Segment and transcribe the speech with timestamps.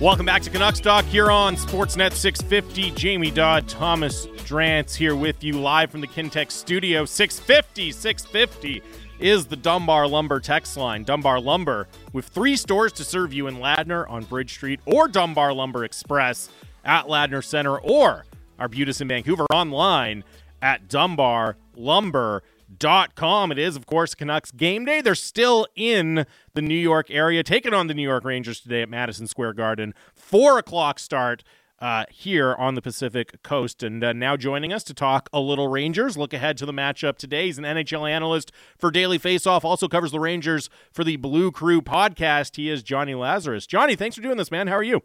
[0.00, 2.92] Welcome back to Canucks Talk here on Sportsnet 650.
[2.92, 7.04] Jamie Dodd, Thomas Drance here with you live from the Kintec studio.
[7.04, 8.82] 650, 650
[9.18, 11.04] is the Dunbar Lumber text line.
[11.04, 15.52] Dunbar Lumber with three stores to serve you in Ladner on Bridge Street or Dunbar
[15.52, 16.48] Lumber Express
[16.82, 18.24] at Ladner Center or
[18.58, 20.24] Arbutus in Vancouver online
[20.62, 22.40] at dunbarlumber.com
[22.80, 23.52] com.
[23.52, 25.00] It is, of course, Canucks game day.
[25.00, 28.88] They're still in the New York area, taking on the New York Rangers today at
[28.88, 29.94] Madison Square Garden.
[30.14, 31.44] Four o'clock start.
[31.82, 33.82] Uh, here on the Pacific Coast.
[33.82, 37.16] And uh, now joining us to talk a little Rangers, look ahead to the matchup
[37.16, 37.46] today.
[37.46, 41.80] He's an NHL analyst for Daily Faceoff, also covers the Rangers for the Blue Crew
[41.80, 42.56] podcast.
[42.56, 43.66] He is Jonny Lazarus.
[43.66, 44.66] Jonny, thanks for doing this, man.
[44.66, 45.00] How are you?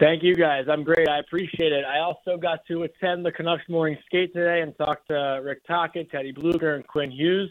[0.00, 0.64] Thank you, guys.
[0.68, 1.08] I'm great.
[1.08, 1.84] I appreciate it.
[1.84, 6.10] I also got to attend the Canucks morning skate today and talk to Rick Tocchet,
[6.10, 7.50] Teddy Blueger, and Quinn Hughes.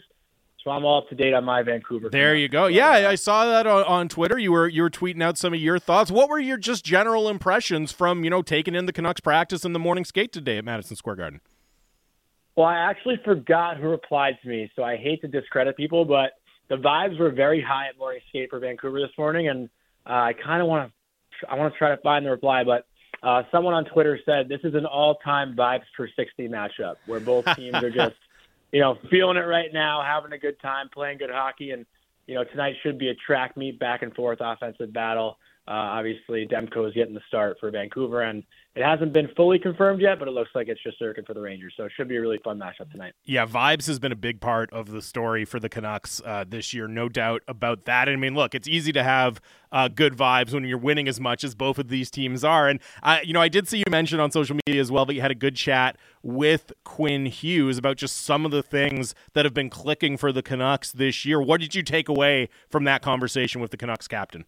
[0.62, 2.08] So I'm all up to date on my Vancouver.
[2.10, 2.40] There Canucks.
[2.40, 2.66] you go.
[2.66, 4.38] Yeah, I saw that on, on Twitter.
[4.38, 6.10] You were you were tweeting out some of your thoughts.
[6.10, 9.74] What were your just general impressions from you know taking in the Canucks practice and
[9.74, 11.40] the morning skate today at Madison Square Garden?
[12.56, 16.32] Well, I actually forgot who replied to me, so I hate to discredit people, but
[16.68, 19.68] the vibes were very high at morning skate for Vancouver this morning, and
[20.06, 20.94] uh, I kind of want to
[21.48, 22.86] I want to try to find the reply, but
[23.22, 27.44] uh, someone on Twitter said this is an all-time vibes for 60 matchup where both
[27.56, 28.16] teams are just,
[28.72, 31.86] you know, feeling it right now, having a good time, playing good hockey, and
[32.26, 35.38] you know tonight should be a track meet, back and forth offensive battle.
[35.66, 38.42] Uh, obviously, Demko is getting the start for Vancouver, and
[38.74, 41.40] it hasn't been fully confirmed yet, but it looks like it's just circuit for the
[41.40, 41.72] Rangers.
[41.74, 43.14] So it should be a really fun matchup tonight.
[43.24, 46.74] Yeah, vibes has been a big part of the story for the Canucks uh, this
[46.74, 48.10] year, no doubt about that.
[48.10, 49.40] I mean, look, it's easy to have
[49.72, 52.68] uh, good vibes when you're winning as much as both of these teams are.
[52.68, 55.14] And I, you know, I did see you mention on social media as well that
[55.14, 59.46] you had a good chat with Quinn Hughes about just some of the things that
[59.46, 61.40] have been clicking for the Canucks this year.
[61.40, 64.44] What did you take away from that conversation with the Canucks captain?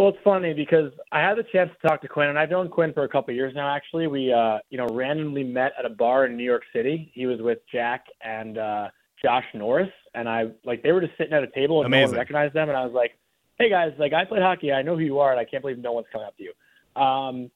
[0.00, 2.70] Well, it's funny because I had the chance to talk to Quinn, and I've known
[2.70, 3.68] Quinn for a couple of years now.
[3.68, 7.12] Actually, we uh, you know randomly met at a bar in New York City.
[7.12, 8.88] He was with Jack and uh,
[9.22, 12.04] Josh Norris, and I like they were just sitting at a table and Amazing.
[12.04, 12.70] no one recognized them.
[12.70, 13.18] And I was like,
[13.58, 14.72] "Hey guys, like I played hockey.
[14.72, 17.02] I know who you are, and I can't believe no one's coming up to you."
[17.02, 17.50] Um,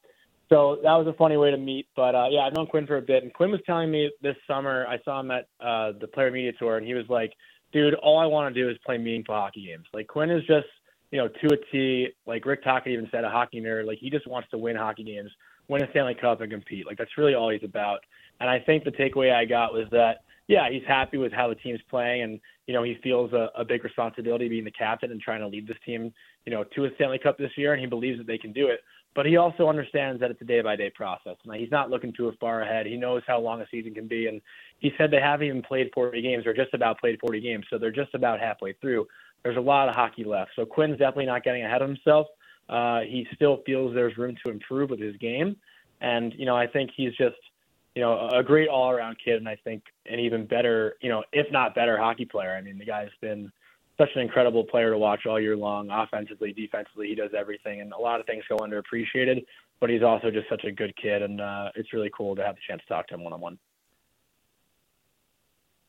[0.47, 1.87] so that was a funny way to meet.
[1.95, 4.35] But uh, yeah, I've known Quinn for a bit, and Quinn was telling me this
[4.47, 7.33] summer I saw him at uh, the Player Media Tour, and he was like,
[7.73, 10.67] "Dude, all I want to do is play meaningful hockey games." Like Quinn is just
[11.15, 13.87] you know, to a T, like Rick Tocchet even said, a hockey nerd.
[13.87, 15.31] Like he just wants to win hockey games,
[15.69, 16.85] win a Stanley Cup, and compete.
[16.85, 17.99] Like that's really all he's about.
[18.41, 21.55] And I think the takeaway I got was that, yeah, he's happy with how the
[21.55, 25.21] team's playing, and you know, he feels a, a big responsibility being the captain and
[25.21, 26.11] trying to lead this team,
[26.45, 28.67] you know, to a Stanley Cup this year, and he believes that they can do
[28.67, 28.81] it.
[29.15, 31.37] But he also understands that it's a day by day process.
[31.45, 32.85] And he's not looking too far ahead.
[32.85, 34.27] He knows how long a season can be.
[34.27, 34.41] And
[34.79, 37.65] he said they haven't even played 40 games or just about played 40 games.
[37.69, 39.07] So they're just about halfway through
[39.45, 40.51] there's a lot of hockey left.
[40.55, 42.25] So Quinn's definitely not getting ahead of himself.
[42.67, 45.55] Uh, he still feels there's room to improve with his game,
[46.01, 47.35] and you know I think he's just
[47.93, 51.45] you know a great all-around kid, and I think an even better you know if
[51.51, 52.55] not better hockey player.
[52.55, 53.51] I mean the guy's been
[53.99, 57.93] such an incredible player to watch all year long, offensively, defensively, he does everything, and
[57.93, 59.45] a lot of things go underappreciated.
[59.79, 62.55] But he's also just such a good kid, and uh, it's really cool to have
[62.55, 63.59] the chance to talk to him one on one.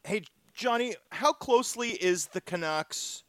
[0.04, 3.24] Hey Jonny, how closely is the Canucks?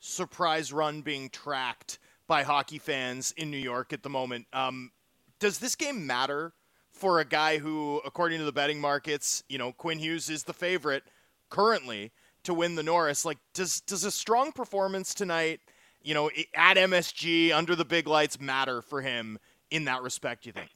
[0.00, 4.46] Surprise run being tracked by hockey fans in New York at the moment.
[4.52, 4.90] Um,
[5.38, 6.52] does this game matter
[6.92, 10.52] for a guy who, according to the betting markets, you know, Quinn Hughes is the
[10.52, 11.04] favorite
[11.48, 12.12] currently
[12.44, 13.24] to win the Norris?
[13.24, 15.60] Like, does does a strong performance tonight,
[16.02, 19.38] you know, at MSG under the big lights matter for him
[19.70, 20.46] in that respect?
[20.46, 20.70] You think?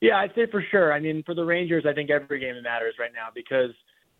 [0.00, 0.92] Yeah, I'd say for sure.
[0.92, 3.72] I mean, for the Rangers, I think every game matters right now because,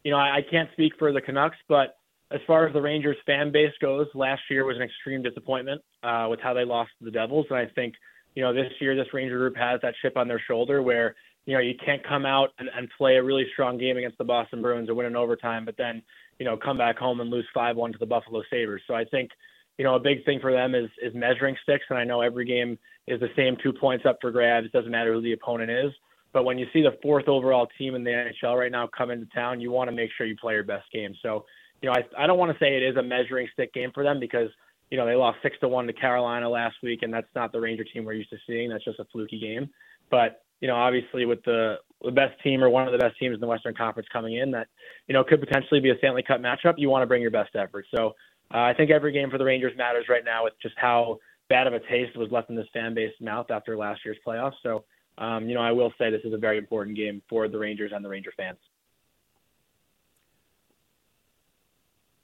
[0.04, 1.99] you know, I, I can't speak for the Canucks, but
[2.32, 6.26] as far as the Rangers fan base goes, last year was an extreme disappointment uh,
[6.30, 7.46] with how they lost to the Devils.
[7.50, 7.94] And I think,
[8.34, 11.16] you know, this year this Ranger group has that chip on their shoulder where,
[11.46, 14.24] you know, you can't come out and, and play a really strong game against the
[14.24, 16.02] Boston Bruins or win in overtime, but then,
[16.38, 18.82] you know, come back home and lose 5-1 to the Buffalo Sabres.
[18.86, 19.30] So I think,
[19.76, 21.84] you know, a big thing for them is is measuring sticks.
[21.88, 24.66] And I know every game is the same two points up for grabs.
[24.66, 25.90] It doesn't matter who the opponent is.
[26.32, 29.26] But when you see the fourth overall team in the NHL right now come into
[29.34, 31.14] town, you want to make sure you play your best game.
[31.22, 31.44] So
[31.82, 34.02] you know, I, I don't want to say it is a measuring stick game for
[34.02, 34.50] them because,
[34.90, 37.60] you know, they lost six to one to Carolina last week, and that's not the
[37.60, 38.70] Ranger team we're used to seeing.
[38.70, 39.70] That's just a fluky game.
[40.10, 43.34] But, you know, obviously with the the best team or one of the best teams
[43.34, 44.68] in the Western Conference coming in that,
[45.06, 47.54] you know, could potentially be a Stanley Cup matchup, you want to bring your best
[47.54, 47.84] effort.
[47.94, 48.14] So
[48.54, 51.18] uh, I think every game for the Rangers matters right now with just how
[51.50, 54.54] bad of a taste was left in this fan base mouth after last year's playoffs.
[54.62, 54.84] So,
[55.18, 57.92] um, you know, I will say this is a very important game for the Rangers
[57.94, 58.58] and the Ranger fans.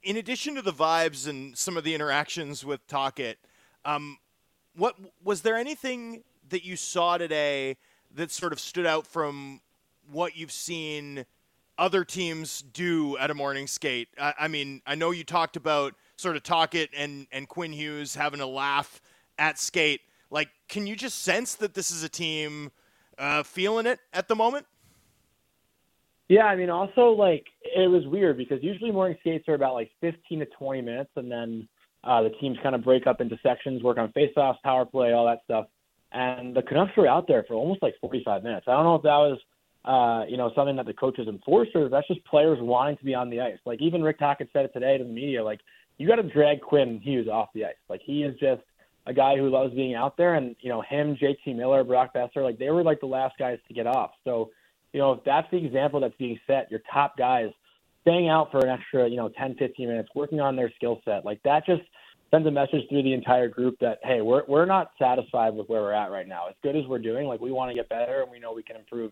[0.03, 3.37] In addition to the vibes and some of the interactions with Tocchet,
[3.85, 4.17] Um,
[4.75, 7.77] what was there anything that you saw today
[8.13, 9.61] that sort of stood out from
[10.11, 11.25] what you've seen
[11.77, 14.09] other teams do at a morning skate?
[14.19, 18.15] I, I mean, I know you talked about sort of Tocchet and and Quinn Hughes
[18.15, 19.01] having a laugh
[19.37, 20.01] at skate.
[20.29, 22.71] Like, can you just sense that this is a team
[23.17, 24.65] uh, feeling it at the moment?
[26.29, 29.91] Yeah, I mean, also like it was weird because usually morning skates are about like
[30.01, 31.67] 15 to 20 minutes, and then
[32.03, 35.25] uh, the teams kind of break up into sections, work on faceoffs, power play, all
[35.25, 35.67] that stuff.
[36.11, 38.65] And the Canucks were out there for almost like 45 minutes.
[38.67, 39.39] I don't know if that was,
[39.85, 43.13] uh, you know, something that the coaches enforced or that's just players wanting to be
[43.13, 43.59] on the ice.
[43.65, 45.59] Like even Rick Tocchet said it today to the media, like
[45.97, 47.75] you got to drag Quinn Hughes off the ice.
[47.89, 48.61] Like he is just
[49.05, 52.43] a guy who loves being out there, and you know him, JT Miller, Brock Boeser,
[52.43, 54.11] like they were like the last guys to get off.
[54.23, 54.51] So,
[54.97, 57.49] you know, if that's the example that's being set, your top guys
[58.01, 61.23] staying out for an extra, you know, 10, 15 minutes, working on their skill set,
[61.23, 61.83] like that just
[62.31, 65.83] sends a message through the entire group that hey, we're we're not satisfied with where
[65.83, 66.47] we're at right now.
[66.49, 68.63] As good as we're doing, like we want to get better, and we know we
[68.63, 69.11] can improve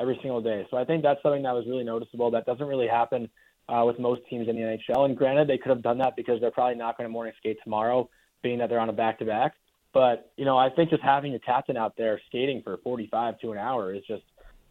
[0.00, 0.66] every single day.
[0.70, 2.30] So I think that's something that was really noticeable.
[2.30, 3.28] That doesn't really happen
[3.68, 5.04] uh, with most teams in the NHL.
[5.04, 7.58] And granted, they could have done that because they're probably not going to morning skate
[7.62, 8.08] tomorrow,
[8.42, 9.52] being that they're on a back to back.
[9.92, 13.52] But you know, I think just having your captain out there skating for 45 to
[13.52, 14.22] an hour is just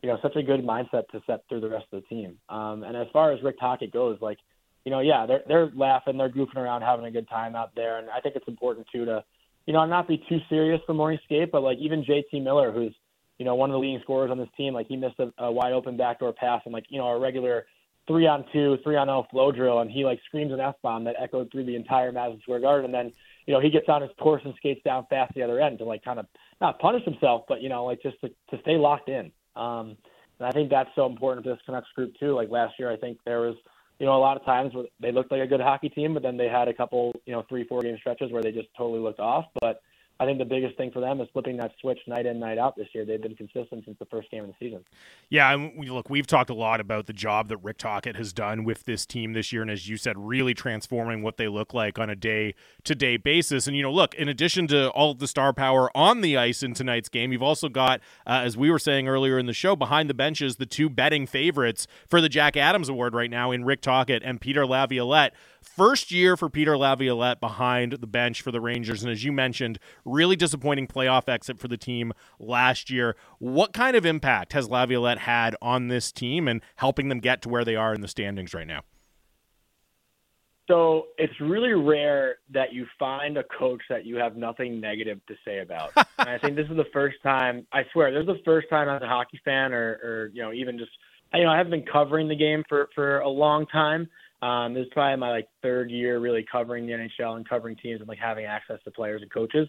[0.06, 2.38] you know such a good mindset to set through the rest of the team.
[2.48, 4.38] Um, and as far as Rick Tocchet goes, like
[4.84, 7.98] you know, yeah, they're they're laughing, they're goofing around, having a good time out there,
[7.98, 9.24] and I think it's important too to,
[9.66, 12.94] you know, not be too serious for morning skate, but like even JT Miller, who's
[13.40, 15.52] you know one of the leading scorers on this team, like he missed a, a
[15.52, 17.66] wide open backdoor pass and like you know a regular
[18.08, 21.06] three on two, three on zero flow drill, and he like screams an f bomb
[21.06, 23.12] that echoed through the entire Madison Square Garden, and then
[23.48, 25.84] you know he gets on his course and skates down fast the other end to
[25.84, 26.28] like kind of
[26.62, 29.32] not punish himself, but you know like just to, to stay locked in.
[29.56, 29.98] Um,
[30.40, 32.36] and I think that's so important to this Canucks group too.
[32.36, 33.56] Like last year, I think there was
[34.00, 36.24] you know, a lot of times where they looked like a good hockey team, but
[36.24, 39.00] then they had a couple, you know, three, four game stretches where they just totally
[39.00, 39.46] looked off.
[39.62, 39.82] But
[40.20, 42.78] I think the biggest thing for them is flipping that switch night in, night out
[42.78, 43.04] this year.
[43.04, 44.86] They've been consistent since the first game of the season.
[45.30, 48.64] Yeah, we, look, we've talked a lot about the job that Rick Tocchet has done
[48.64, 52.00] with this team this year, and as you said, really transforming what they look like
[52.00, 53.68] on a day-to-day basis.
[53.68, 56.64] And you know, look, in addition to all of the star power on the ice
[56.64, 59.76] in tonight's game, you've also got, uh, as we were saying earlier in the show,
[59.76, 63.66] behind the benches, the two betting favorites for the Jack Adams Award right now in
[63.66, 65.34] Rick Tocchet and Peter Laviolette.
[65.66, 69.78] First year for Peter Laviolette behind the bench for the Rangers, and as you mentioned,
[70.06, 73.18] really disappointing playoff exit for the team last year.
[73.40, 77.50] What kind of impact has Laviolette had on this team and helping them get to
[77.50, 78.84] where they are in the standings right now?
[80.68, 85.36] So it's really rare that you find a coach that you have nothing negative to
[85.46, 85.92] say about.
[85.96, 87.68] and I think this is the first time.
[87.74, 90.54] I swear, this is the first time as a hockey fan, or, or you know,
[90.54, 90.92] even just
[91.34, 94.10] you know, I haven't been covering the game for for a long time.
[94.46, 98.00] Um, this is probably my like third year really covering the NHL and covering teams
[98.00, 99.68] and like having access to players and coaches.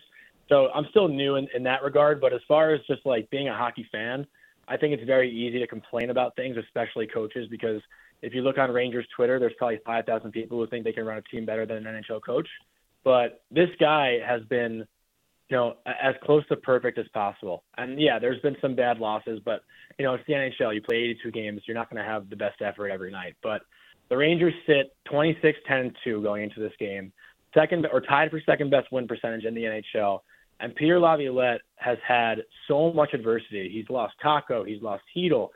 [0.50, 2.20] So I'm still new in, in that regard.
[2.20, 4.26] But as far as just like being a hockey fan,
[4.68, 7.80] I think it's very easy to complain about things, especially coaches, because
[8.20, 11.16] if you look on Rangers Twitter, there's probably 5,000 people who think they can run
[11.16, 12.48] a team better than an NHL coach.
[13.02, 14.86] But this guy has been,
[15.48, 17.64] you know, as close to perfect as possible.
[17.78, 19.62] And yeah, there's been some bad losses, but
[19.98, 20.74] you know, it's the NHL.
[20.74, 21.62] You play 82 games.
[21.66, 23.36] You're not going to have the best effort every night.
[23.42, 23.62] But
[24.08, 27.12] the Rangers sit 26 10 2 going into this game,
[27.54, 30.20] second or tied for second best win percentage in the NHL.
[30.60, 33.68] And Pierre Laviolette has had so much adversity.
[33.72, 35.48] He's lost Kakko, he's lost Chytil.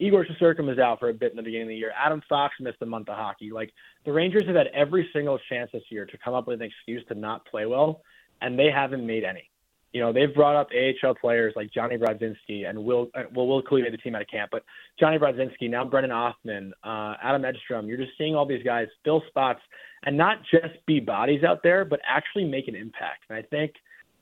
[0.00, 1.92] Igor Shesterkin was out for a bit in the beginning of the year.
[1.96, 3.50] Adam Fox missed a month of hockey.
[3.50, 3.72] Like
[4.04, 7.04] the Rangers have had every single chance this year to come up with an excuse
[7.08, 8.02] to not play well,
[8.40, 9.50] and they haven't made any.
[9.92, 13.08] You know, they've brought up AHL players like Jonny Brodzinski and Will.
[13.14, 14.64] Uh, well, Will Cuylle made the team out of camp, but
[15.00, 17.86] Jonny Brodzinski, now Brennan Othmann, uh, Adam Edstrom.
[17.86, 19.60] You're just seeing all these guys fill spots
[20.04, 23.24] and not just be bodies out there, but actually make an impact.
[23.28, 23.72] And I think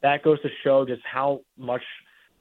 [0.03, 1.83] that goes to show just how much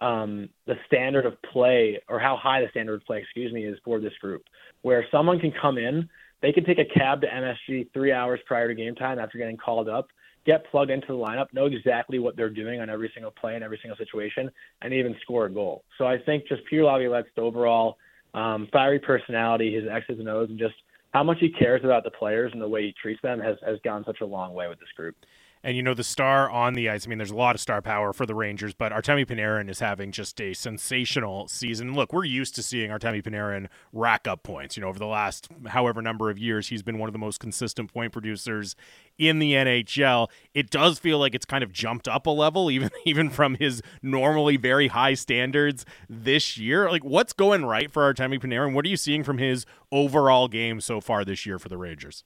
[0.02, 3.78] um, the standard of play or how high the standard of play, excuse me, is
[3.84, 4.44] for this group.
[4.82, 6.08] Where someone can come in,
[6.42, 9.58] they can take a cab to MSG three hours prior to game time after getting
[9.58, 10.08] called up,
[10.46, 13.64] get plugged into the lineup, know exactly what they're doing on every single play and
[13.64, 14.50] every single situation,
[14.82, 15.84] and even score a goal.
[15.98, 17.98] So I think just Pierre Laviolette's overall
[18.34, 20.76] um, fiery personality, his X's and O's, and just
[21.14, 23.80] how much he cares about the players and the way he treats them has, has
[23.84, 25.16] gone such a long way with this group.
[25.66, 27.08] And you know the star on the ice.
[27.08, 29.80] I mean, there's a lot of star power for the Rangers, but Artemi Panarin is
[29.80, 31.96] having just a sensational season.
[31.96, 34.78] Look, we're used to seeing Artemi Panarin rack up points.
[34.78, 37.40] You know, over the last however number of years, he's been one of the most
[37.40, 38.76] consistent point producers
[39.18, 40.30] in the NHL.
[40.54, 43.82] It does feel like it's kind of jumped up a level, even even from his
[44.04, 46.92] normally very high standards this year.
[46.92, 48.74] Like, what's going right for Artemi Panarin?
[48.74, 52.24] What are you seeing from his overall game so far this year for the Rangers?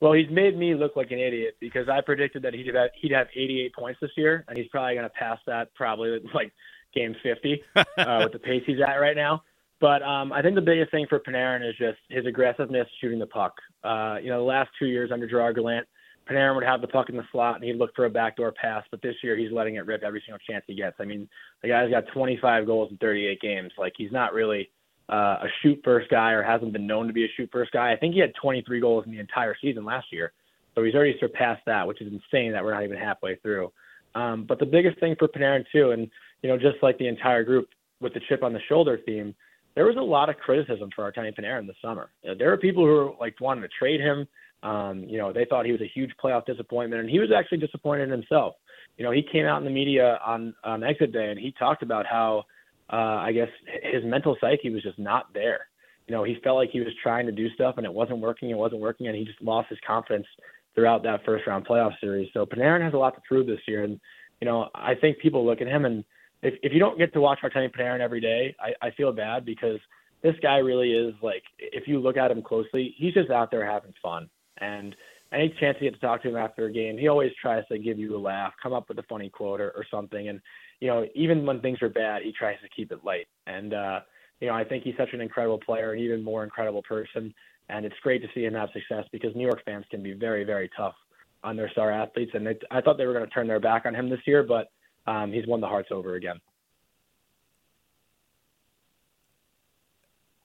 [0.00, 3.12] Well, he's made me look like an idiot because I predicted that he'd have he'd
[3.12, 6.52] have 88 points this year, and he's probably going to pass that probably like
[6.94, 7.84] game 50 uh,
[8.24, 9.42] with the pace he's at right now.
[9.80, 13.26] But um, I think the biggest thing for Panarin is just his aggressiveness shooting the
[13.26, 13.54] puck.
[13.84, 15.86] Uh, you know, the last two years under Gerard Gallant,
[16.28, 18.84] Panarin would have the puck in the slot and he'd look for a backdoor pass.
[18.90, 20.96] But this year he's letting it rip every single chance he gets.
[20.98, 21.28] I mean,
[21.62, 23.72] the guy's got 25 goals in 38 games.
[23.78, 24.70] Like he's not really
[25.08, 27.92] uh, a shoot first guy or hasn't been known to be a shoot first guy.
[27.92, 30.32] I think he had 23 goals in the entire season last year.
[30.74, 33.72] So he's already surpassed that, which is insane that we're not even halfway through.
[34.14, 36.10] Um, but the biggest thing for Panarin too, and
[36.42, 37.68] you know, just like the entire group
[38.00, 39.34] with the chip on the shoulder theme,
[39.74, 42.10] there was a lot of criticism for Artemi Panarin this summer.
[42.24, 44.26] Know, there were people who were like wanting to trade him.
[44.62, 47.58] Um, you know, they thought he was a huge playoff disappointment, and he was actually
[47.58, 48.54] disappointed in himself.
[48.96, 51.82] You know, he came out in the media on on exit day, and he talked
[51.82, 52.44] about how
[52.92, 53.48] uh, I guess
[53.82, 55.66] his mental psyche was just not there.
[56.06, 58.50] You know, he felt like he was trying to do stuff, and it wasn't working.
[58.50, 60.26] It wasn't working, and he just lost his confidence
[60.74, 62.28] throughout that first round playoff series.
[62.32, 63.98] So Panarin has a lot to prove this year, and
[64.40, 66.04] you know, I think people look at him and
[66.42, 69.44] if if you don't get to watch Artemi Panarin every day, I, I feel bad
[69.44, 69.78] because
[70.22, 73.68] this guy really is like if you look at him closely, he's just out there
[73.70, 74.28] having fun.
[74.58, 74.94] And
[75.32, 77.78] any chance you get to talk to him after a game, he always tries to
[77.78, 80.28] give you a laugh, come up with a funny quote or, or something.
[80.28, 80.40] And
[80.80, 83.26] you know, even when things are bad, he tries to keep it light.
[83.46, 84.00] And uh,
[84.40, 87.34] you know, I think he's such an incredible player, an even more incredible person.
[87.68, 90.44] And it's great to see him have success because New York fans can be very,
[90.44, 90.94] very tough
[91.42, 92.32] on their star athletes.
[92.34, 94.42] And they, I thought they were going to turn their back on him this year,
[94.42, 94.70] but
[95.10, 96.36] um, he's won the hearts over again.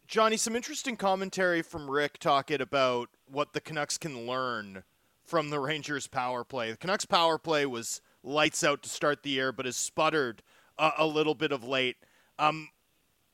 [0.08, 4.84] Johnny, some interesting commentary from Rick talking about what the Canucks can learn
[5.24, 6.72] from the Rangers' power play.
[6.72, 10.42] The Canucks' power play was lights out to start the year, but has sputtered
[10.78, 11.98] a, a little bit of late.
[12.40, 12.70] Um,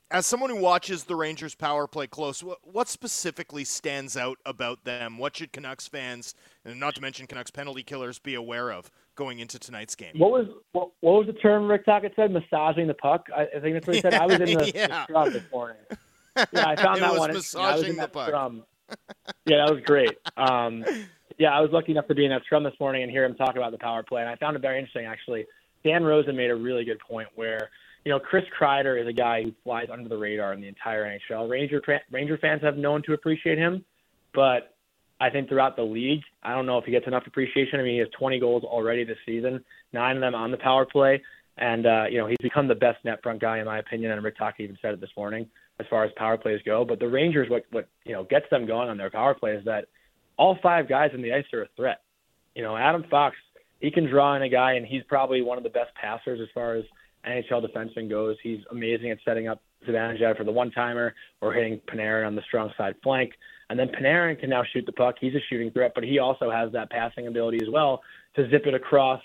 [0.10, 4.86] as someone who watches the Rangers power play close, what, what, specifically stands out about
[4.86, 5.17] them?
[5.17, 9.39] What should Canucks fans, and not to mention Canucks penalty killers, be aware of going
[9.39, 10.13] into tonight's game?
[10.17, 12.32] What was what, what was the term Rick Tocchet said?
[12.32, 13.27] Massaging the puck.
[13.36, 14.13] I, I think that's what he said.
[14.13, 14.88] I was in the, yeah.
[14.88, 15.77] the scrum this morning.
[16.53, 17.34] Yeah, I found that one.
[17.34, 18.27] Massaging I was in the that puck.
[18.27, 18.63] Scrum.
[19.46, 20.17] Yeah, that was great.
[20.38, 20.86] Um,
[21.38, 23.36] yeah, I was lucky enough to be in that scrum this morning and hear him
[23.36, 25.46] talk about the power play, and I found it very interesting actually.
[25.84, 27.70] Dan Rosen made a really good point where
[28.08, 31.03] you know, Chris Kreider is a guy who flies under the radar in the entire
[31.03, 31.50] NHL.
[31.50, 33.84] Ranger Ranger fans have known to appreciate him,
[34.34, 34.77] but
[35.20, 37.82] I think throughout the league, I don't know if he gets enough appreciation.
[37.82, 40.86] I mean, he has 20 goals already this season, nine of them on the power
[40.86, 41.22] play,
[41.58, 44.13] and uh, you know he's become the best net front guy in my opinion.
[44.13, 45.46] And Rick Tocchet even said it this morning
[45.79, 46.86] as far as power plays go.
[46.86, 49.65] But the Rangers, what what you know gets them going on their power play is
[49.65, 49.88] that
[50.38, 52.01] all five guys in the ice are a threat.
[52.56, 53.36] You know, Adam Fox,
[53.79, 56.48] he can draw in a guy, and he's probably one of the best passers as
[56.53, 56.86] far as
[57.25, 58.38] NHL defenseman goes.
[58.41, 62.41] He's amazing at setting up Zibanejad for the one timer or hitting Panarin on the
[62.48, 63.34] strong side flank.
[63.70, 65.15] And then Panarin can now shoot the puck.
[65.20, 68.01] He's a shooting threat, but he also has that passing ability as well
[68.36, 69.22] to zip it across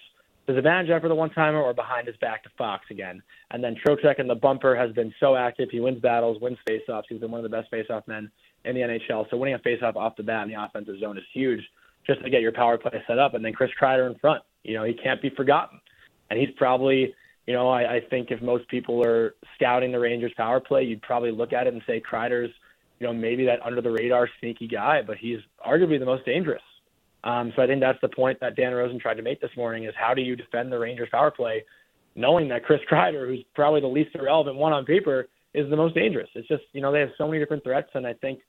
[0.46, 3.22] to Zibanejad for the one timer or behind his back to Fox again.
[3.52, 5.68] And then Trocheck in the bumper has been so active.
[5.70, 7.04] He wins battles, wins faceoffs.
[7.08, 8.30] He's been one of the best faceoff men
[8.64, 9.28] in the NHL.
[9.30, 11.60] So winning a faceoff off the bat in the offensive zone is huge
[12.06, 13.34] just to get your power play set up.
[13.34, 14.42] And then Chris Kreider in front.
[14.64, 15.80] You know, he can't be forgotten.
[16.30, 17.14] And he's probably
[17.46, 21.02] you know, I, I think if most people are scouting the Rangers power play, you'd
[21.02, 22.52] probably look at it and say Kreider's,
[23.00, 26.62] you know, maybe that under the radar sneaky guy, but he's arguably the most dangerous.
[27.24, 29.84] Um, so I think that's the point that Dan Rosen tried to make this morning
[29.84, 31.64] is how do you defend the Rangers power play,
[32.14, 35.94] knowing that Chris Kreider, who's probably the least irrelevant one on paper, is the most
[35.94, 36.28] dangerous.
[36.34, 38.40] It's just, you know, they have so many different threats, and I think,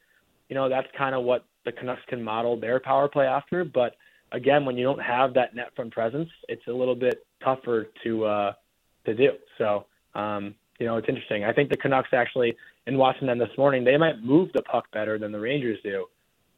[0.54, 3.66] you know, that's kind of what the Canucks can model their power play after.
[3.66, 3.96] But
[4.32, 8.26] again, when you don't have that net front presence, it's a little bit tougher to
[8.26, 8.54] uh,
[9.08, 9.32] to do.
[9.58, 11.44] So, um, you know, it's interesting.
[11.44, 12.56] I think the Canucks actually,
[12.86, 16.06] in watching them this morning, they might move the puck better than the Rangers do,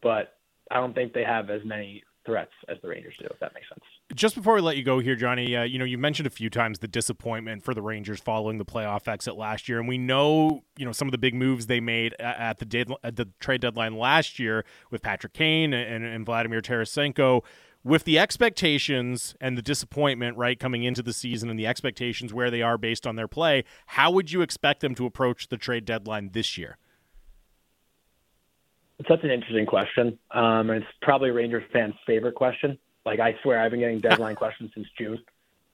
[0.04, 0.36] but
[0.70, 3.70] I don't think they have as many threats as the Rangers do, if that makes
[3.70, 3.84] sense.
[4.14, 6.50] Just before we let you go here, Jonny, uh, you know, you mentioned a few
[6.50, 10.64] times the disappointment for the Rangers following the playoff exit last year, and we know,
[10.78, 13.62] you know, some of the big moves they made at the, dead, at the trade
[13.62, 17.44] deadline last year with Patrick Kane and, and Vladimir Tarasenko
[17.86, 22.50] with the expectations and the disappointment, right, coming into the season and the expectations where
[22.50, 25.86] they are based on their play, how would you expect them to approach the trade
[25.86, 26.78] deadline this year?
[29.00, 30.18] It's such an interesting question.
[30.32, 32.78] Um, and it's probably a Rangers fans' favorite question.
[33.06, 35.20] Like, I swear I've been getting deadline questions since June,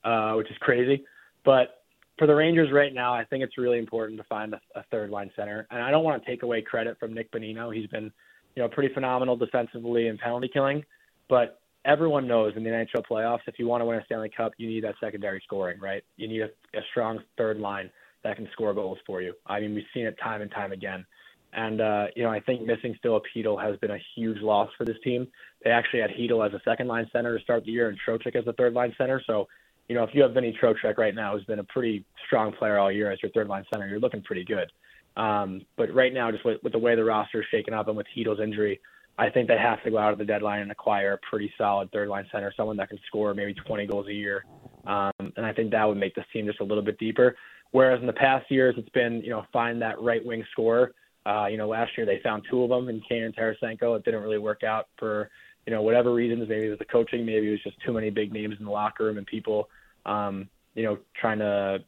[0.04, 1.04] uh, which is crazy.
[1.44, 1.82] But
[2.18, 5.10] for the Rangers right now, I think it's really important to find a, a third
[5.10, 5.66] line center.
[5.70, 7.74] And I don't want to take away credit from Nick Bonino.
[7.74, 8.12] He's been,
[8.54, 10.84] you know, pretty phenomenal defensively and penalty killing.
[11.28, 14.52] But everyone knows in the NHL playoffs, if you want to win a Stanley Cup,
[14.58, 16.04] you need that secondary scoring, right?
[16.16, 17.90] You need a, a strong third line
[18.24, 19.34] that can score goals for you.
[19.46, 21.04] I mean, we've seen it time and time again.
[21.52, 24.84] And uh, you know, I think missing Philip Chytil has been a huge loss for
[24.84, 25.28] this team.
[25.64, 28.36] They actually had Chytil as a second line center to start the year and Trocheck
[28.36, 29.22] as a third line center.
[29.26, 29.48] So,
[29.88, 32.78] you know, if you have Vinny Trocheck right now, who's been a pretty strong player
[32.78, 34.72] all year as your third line center, you're looking pretty good.
[35.16, 37.96] Um, but right now, just with, with the way the roster is shaken up and
[37.96, 38.80] with Chytil's injury,
[39.18, 41.92] I think they have to go out at the deadline and acquire a pretty solid
[41.92, 44.46] third line center, someone that can score maybe 20 goals a year.
[44.86, 47.36] Um, and I think that would make this team just a little bit deeper.
[47.72, 50.94] Whereas in the past years, it's been, you know, find that right wing scorer
[51.24, 53.96] uh, you know, last year they found two of them in Kane and Tarasenko.
[53.96, 55.30] It didn't really work out for,
[55.66, 56.48] you know, whatever reasons.
[56.48, 57.24] Maybe it was the coaching.
[57.24, 59.68] Maybe it was just too many big names in the locker room and people,
[60.04, 61.82] um, you know, trying to,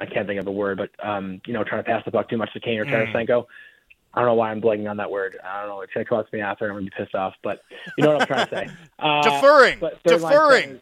[0.00, 2.28] I can't think of the word, but, um, you know, trying to pass the puck
[2.28, 3.12] too much to Kane or mm.
[3.12, 3.46] Tarasenko.
[4.14, 5.38] I don't know why I'm blanking on that word.
[5.44, 5.80] I don't know.
[5.82, 6.66] It's going to cost me after.
[6.66, 7.34] I'm going to be pissed off.
[7.42, 7.60] But
[7.96, 8.68] you know what I'm trying to say.
[8.98, 9.80] Uh, deferring.
[10.04, 10.80] Deferring.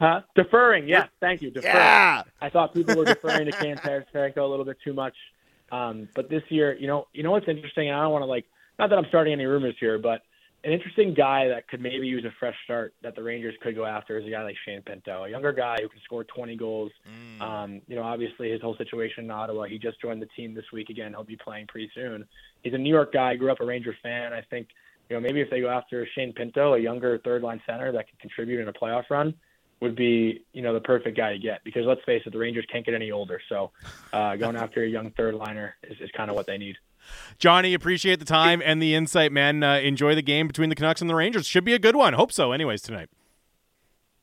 [0.00, 0.22] Huh?
[0.34, 0.88] Deferring.
[0.88, 1.08] Yeah.
[1.20, 1.50] Thank you.
[1.50, 1.74] Deferring.
[1.74, 2.22] Yeah.
[2.40, 5.14] I thought people were deferring to Kane Tarasenko a little bit too much.
[5.72, 8.26] Um, but this year, you know, you know what's interesting, and I don't want to
[8.26, 8.46] like,
[8.78, 10.22] not that I'm starting any rumors here, but
[10.62, 13.86] an interesting guy that could maybe use a fresh start that the Rangers could go
[13.86, 16.92] after is a guy like Shane Pinto, a younger guy who can score 20 goals.
[17.08, 17.40] Mm.
[17.40, 19.64] Um, you know, obviously his whole situation in Ottawa.
[19.64, 21.12] He just joined the team this week again.
[21.12, 22.26] He'll be playing pretty soon.
[22.62, 23.36] He's a New York guy.
[23.36, 24.34] Grew up a Ranger fan.
[24.34, 24.68] I think,
[25.08, 28.06] you know, maybe if they go after Shane Pinto, a younger third line center that
[28.08, 29.32] can contribute in a playoff run,
[29.80, 32.66] would be you know the perfect guy to get because let's face it, the Rangers
[32.70, 33.40] can't get any older.
[33.48, 33.70] So
[34.12, 36.76] uh, going after a young third liner is, is kind of what they need.
[37.38, 39.62] Jonny, appreciate the time and the insight, man.
[39.62, 41.46] Uh, enjoy the game between the Canucks and the Rangers.
[41.46, 42.12] Should be a good one.
[42.12, 42.52] Hope so.
[42.52, 43.08] Anyways, tonight.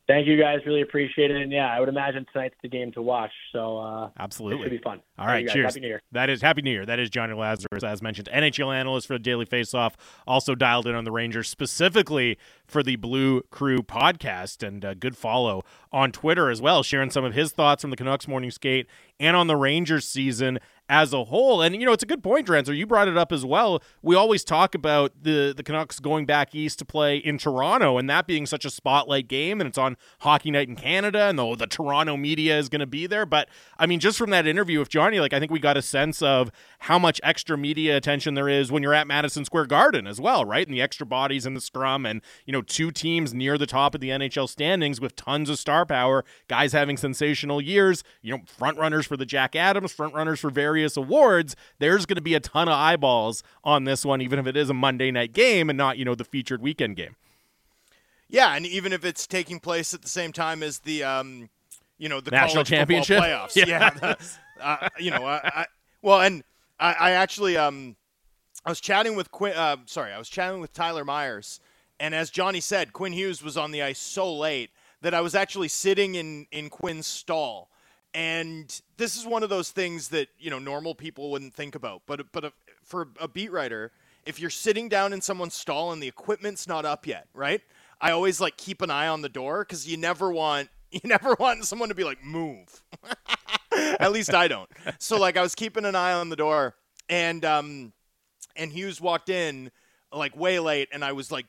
[0.08, 0.60] Thank you guys.
[0.66, 1.38] Really appreciate it.
[1.38, 3.32] And yeah, I would imagine tonight's the game to watch.
[3.52, 5.02] So uh, absolutely, it should be fun.
[5.20, 5.66] All right, cheers.
[5.66, 6.02] Happy New Year.
[6.14, 6.86] That is Happy New Year.
[6.86, 9.96] That is Jonny Lazarus, as mentioned, NHL analyst for the Daily Faceoff.
[10.26, 15.18] Also dialed in on the Rangers specifically for the Blue Crew podcast, and a good
[15.18, 18.88] follow on Twitter as well, sharing some of his thoughts from the Canucks morning skate
[19.20, 21.62] and on the Rangers season as a whole.
[21.62, 22.76] And you know, it's a good point, Drancer.
[22.76, 23.82] You brought it up as well.
[24.02, 28.10] We always talk about the the Canucks going back east to play in Toronto, and
[28.10, 31.56] that being such a spotlight game, and it's on Hockey Night in Canada, and the,
[31.56, 33.26] the Toronto media is going to be there.
[33.26, 35.82] But I mean, just from that interview with Jonny, like I think we got a
[35.82, 40.08] sense of how much extra media attention there is when you're at Madison Square Garden
[40.08, 40.66] as well, right?
[40.66, 43.94] And the extra bodies in the scrum, and you know, two teams near the top
[43.94, 48.42] of the NHL standings with tons of star power, guys having sensational years, you know,
[48.46, 52.22] front runners for the Jack Adams, front runners for various various awards, there's going to
[52.22, 55.34] be a ton of eyeballs on this one, even if it is a Monday night
[55.34, 57.16] game and not, you know, the featured weekend game.
[58.30, 61.50] Yeah, and even if it's taking place at the same time as the, um,
[61.98, 63.56] you know, the national championship playoffs.
[63.56, 64.18] Yeah, yeah the,
[64.62, 65.66] uh, you know, I, I,
[66.04, 66.44] well, and
[66.80, 67.96] I, I, actually, um,
[68.64, 69.54] I was chatting with Quinn.
[69.56, 71.60] Uh, sorry, I was chatting with Tyler Myers,
[72.00, 74.70] and as Jonny said, Quinn Hughes was on the ice so late
[75.02, 77.72] that I was actually sitting in in Quinn's stall
[78.18, 82.02] and this is one of those things that you know normal people wouldn't think about.
[82.08, 82.52] But but
[82.84, 83.92] for a beat writer,
[84.26, 87.62] if you're sitting down in someone's stall and the equipment's not up yet, right?
[88.02, 91.36] I always like keep an eye on the door because you never want you never
[91.40, 92.84] want someone to be like move.
[94.00, 94.70] At least I don't.
[94.98, 96.74] So like I was keeping an eye on the door,
[97.08, 97.94] and um,
[98.56, 99.70] and Hughes walked in
[100.12, 101.46] like way late, and I was like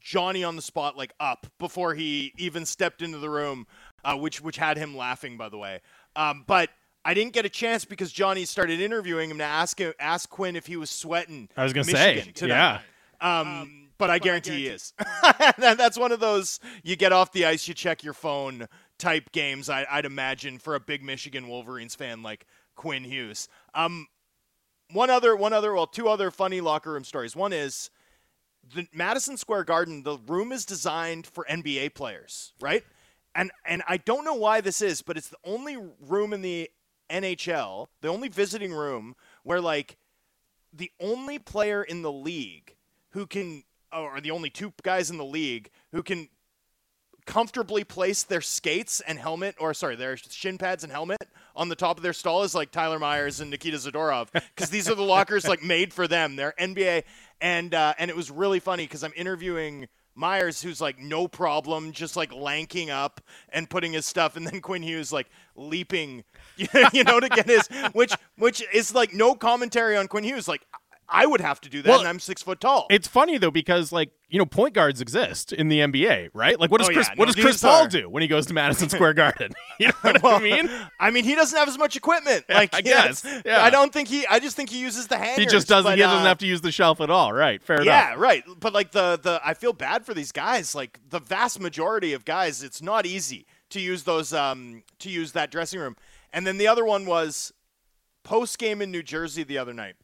[0.00, 3.66] Johnny on the spot, like up before he even stepped into the room,
[4.04, 5.80] uh, which which had him laughing, by the way.
[6.16, 6.70] Um, but
[7.04, 10.56] I didn't get a chance because Jonny started interviewing him to ask him, ask Quinn
[10.56, 11.48] if he was sweating.
[11.56, 12.80] I was going to say, tonight.
[13.20, 13.40] yeah.
[13.40, 15.76] Um, um, but I guarantee, I guarantee he is.
[15.76, 18.66] That's one of those you get off the ice, you check your phone
[18.98, 19.68] type games.
[19.68, 22.46] I, would imagine for a big Michigan Wolverines fan like
[22.76, 23.48] Quinn Hughes.
[23.74, 24.06] Um,
[24.92, 27.36] one other, one other, well, two other funny locker room stories.
[27.36, 27.90] One is
[28.74, 30.02] the Madison Square Garden.
[30.02, 32.84] The room is designed for NBA players, right?
[33.34, 36.70] And and I don't know why this is, but it's the only room in the
[37.10, 39.96] NHL, the only visiting room where like
[40.72, 42.76] the only player in the league
[43.10, 46.28] who can or the only two guys in the league who can
[47.26, 51.18] comfortably place their skates and helmet or sorry, their shin pads and helmet
[51.54, 54.88] on the top of their stall is like Tyler Myers and Nikita Zadorov because these
[54.88, 56.36] are the lockers like made for them.
[56.36, 57.04] They're NBA
[57.40, 59.88] and uh, and it was really funny because I'm interviewing
[60.20, 64.60] Myers, who's like no problem, just like lanking up and putting his stuff, and then
[64.60, 66.22] Quinn Hughes like leaping,
[66.92, 70.46] you know, to get his, which which is like no commentary on Quinn Hughes.
[70.46, 70.62] Like
[71.10, 72.86] I would have to do that, well, and I'm six foot tall.
[72.90, 76.58] It's funny though because like you know point guards exist in the NBA, right?
[76.58, 77.14] Like what does oh, Chris yeah.
[77.16, 77.88] what no, does Chris Paul are...
[77.88, 79.52] do when he goes to Madison Square Garden?
[79.80, 80.70] You know what well, I mean?
[80.98, 82.44] I mean he doesn't have as much equipment.
[82.50, 83.24] Like I guess.
[83.46, 83.62] Yeah.
[83.62, 84.26] I don't think he.
[84.26, 85.38] I just think he uses the hangers.
[85.38, 85.92] He just doesn't.
[85.92, 87.32] But, he doesn't uh, have to use the shelf at all.
[87.32, 87.62] Right?
[87.62, 88.18] Fair yeah, enough.
[88.18, 88.44] Yeah, right.
[88.58, 90.74] But like the the I feel bad for these guys.
[90.74, 95.32] Like the vast majority of guys, it's not easy to use those um to use
[95.32, 95.96] that dressing room.
[96.30, 97.54] And then the other one was
[98.22, 99.96] post game in New Jersey the other night.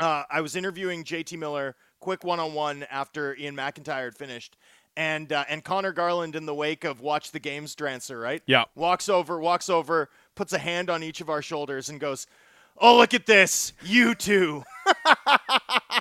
[0.00, 4.56] Uh, I was interviewing JT Miller, quick one on one after Iain MacIntyre had finished.
[4.96, 8.42] And uh, and Conor Garland in the wake of watch the games Drancer, right?
[8.46, 8.64] Yeah.
[8.74, 12.26] Walks over, walks over, puts a hand on each of our shoulders and goes,
[12.76, 14.64] "Oh, look at this, you two.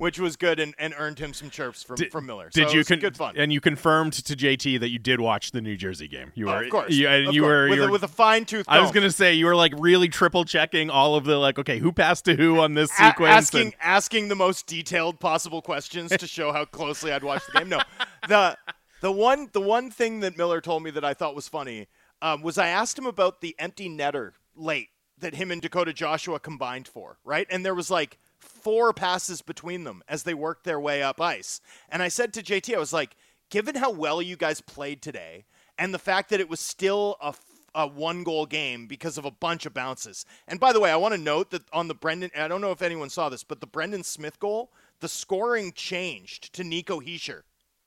[0.00, 2.48] which was good and, and earned him some chirps from, Did- from Miller.
[2.50, 3.34] Did you it was good fun?
[3.36, 6.32] And you confirmed to JT that you did watch the New Jersey game.
[6.34, 7.50] You Oh, were, of course, You, and of you course.
[7.50, 8.64] were, with, you a, were with a fine tooth.
[8.66, 11.78] I was gonna say you were like really triple checking all of the like, okay,
[11.78, 13.30] who passed to who on this sequence?
[13.34, 17.58] asking and- asking the most detailed possible questions to show how closely I'd watched the
[17.58, 17.68] game.
[17.68, 17.80] No,
[18.28, 18.56] the
[19.02, 21.88] the one the one thing that Miller told me that I thought was funny
[22.22, 26.40] um, was I asked him about the empty netter late that him and Dakota Joshua
[26.40, 27.46] combined for, right?
[27.50, 31.60] And there was like four passes between them as they worked their way up ice.
[31.88, 33.16] And I said to JT, I was like,
[33.50, 35.44] given how well you guys played today,
[35.78, 37.34] and the fact that it was still a
[37.72, 40.26] a one goal game because of a bunch of bounces.
[40.48, 42.72] And by the way, I want to note that on the Brendan, I don't know
[42.72, 47.42] if anyone saw this, but the Brendan Smith goal, the scoring changed to Nico Hischier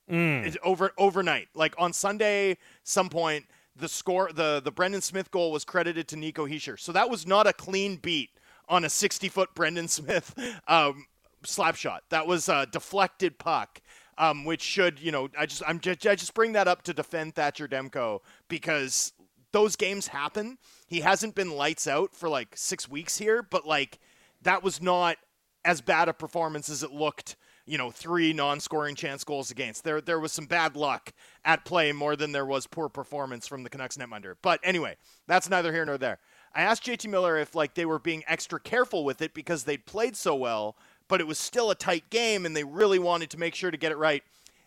[0.09, 0.45] mm.
[0.45, 1.49] It's over overnight.
[1.53, 6.15] Like on Sunday, some point, the score, the the Brendan Smith goal was credited to
[6.15, 6.79] Nico Hischier.
[6.79, 8.31] So that was not a clean beat
[8.69, 10.35] on a 60 foot Brendan Smith
[10.67, 11.05] um,
[11.45, 12.03] slap shot.
[12.09, 13.81] That was a deflected puck.
[14.15, 16.93] Um, which should, you know, I just I'm just, I just bring that up to
[16.93, 19.11] defend Thatcher Demko because
[19.53, 20.57] those games happen.
[20.87, 23.97] He hasn't been lights out for like six weeks here, but like
[24.41, 25.17] that was not
[25.63, 27.37] as bad a performance as it looked.
[27.65, 29.85] You know, three non-scoring chance goals against.
[29.85, 31.13] There, there was some bad luck
[31.45, 34.35] at play more than there was poor performance from the Canucks netminder.
[34.41, 34.97] But anyway,
[35.27, 36.19] that's neither here nor there.
[36.55, 39.85] I asked JT Miller if like they were being extra careful with it because they'd
[39.85, 40.75] played so well,
[41.07, 43.77] but it was still a tight game and they really wanted to make sure to
[43.77, 44.23] get it right.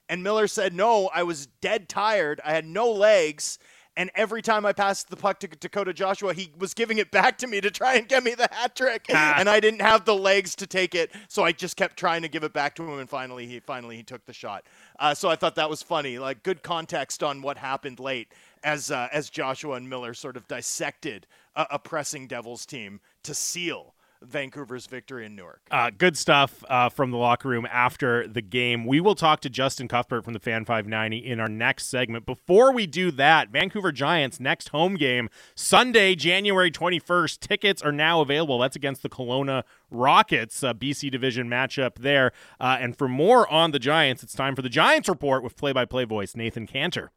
[0.09, 2.41] And Miller said, "No, I was dead tired.
[2.45, 3.59] I had no legs."
[3.97, 7.39] And every time I passed the puck to Dakota Joshua, he was giving it back
[7.39, 10.15] to me to try and get me the hat trick, and I didn't have the
[10.15, 12.99] legs to take it, so I just kept trying to give it back to him,
[12.99, 14.65] and finally, he finally he took the shot.
[14.99, 18.29] Uh, so I thought that was funny, like good context on what happened late
[18.63, 23.35] as uh, as Joshua and Miller sort of dissected a, a pressing Devils team to
[23.35, 25.61] seal Vancouver's victory in Newark.
[25.71, 28.87] Uh, good stuff uh, from the locker room after the game.
[28.87, 32.27] We will talk to Justin Cuthbert from the Fan 590 in our next segment.
[32.27, 37.41] Before we do that, Vancouver Giants' next home game, Sunday, January 21st.
[37.41, 38.59] Tickets are now available.
[38.59, 42.33] That's against the Kelowna Rockets, uh, BC Division matchup there.
[42.61, 45.73] Uh, and for more on the Giants, it's time for the Giants Report with play
[45.73, 47.11] by play voice Nathan Cantor.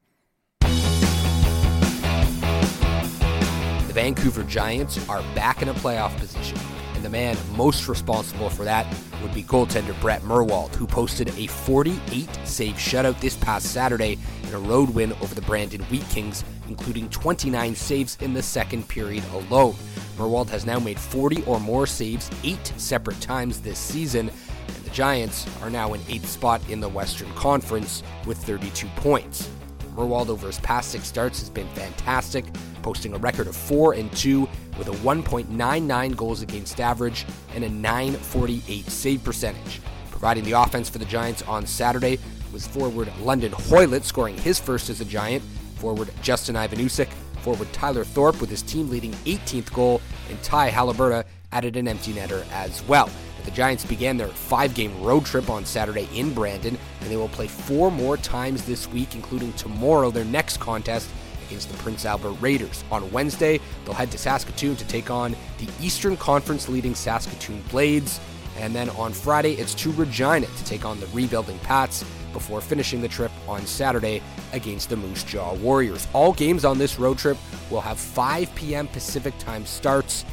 [3.89, 6.57] The Vancouver Giants are back in a playoff position,
[6.99, 8.85] and the man most responsible for that
[9.21, 14.53] would be goaltender Brett Mirwald, who posted a 48 save shutout this past Saturday in
[14.53, 19.23] a road win over the Brandon Wheat Kings, including 29 saves in the second period
[19.31, 19.75] alone.
[20.17, 24.29] Mirwald has now made 40 or more saves eight separate times this season,
[24.67, 29.49] and the Giants are now in eighth spot in the Western Conference with 32 points.
[29.95, 32.43] Mirwald over his past six starts has been fantastic,
[32.81, 37.69] posting a record of 4 and 2 with a 1.99 goals against average and a
[37.69, 39.81] 948 save percentage.
[40.11, 42.19] Providing the offense for the Giants on Saturday
[42.51, 45.43] was forward London Hoylett scoring his first as a Giant,
[45.75, 47.09] forward Justin Ivanusik,
[47.41, 52.13] forward Tyler Thorpe with his team leading 18th goal, and Ty Halaburda added an empty
[52.13, 53.09] netter as well.
[53.45, 57.29] The Giants began their five game road trip on Saturday in Brandon, and they will
[57.29, 61.09] play four more times this week, including tomorrow, their next contest
[61.49, 62.83] against the Prince Albert Raiders.
[62.91, 68.19] On Wednesday, they'll head to Saskatoon to take on the Eastern Conference leading Saskatoon Blades.
[68.57, 73.01] And then on Friday, it's to Regina to take on the rebuilding Pats before finishing
[73.01, 74.21] the trip on Saturday
[74.53, 76.07] against the Moose Jaw Warriors.
[76.13, 77.38] All games on this road trip
[77.71, 78.88] will have 5 p.m.
[78.88, 80.25] Pacific time starts.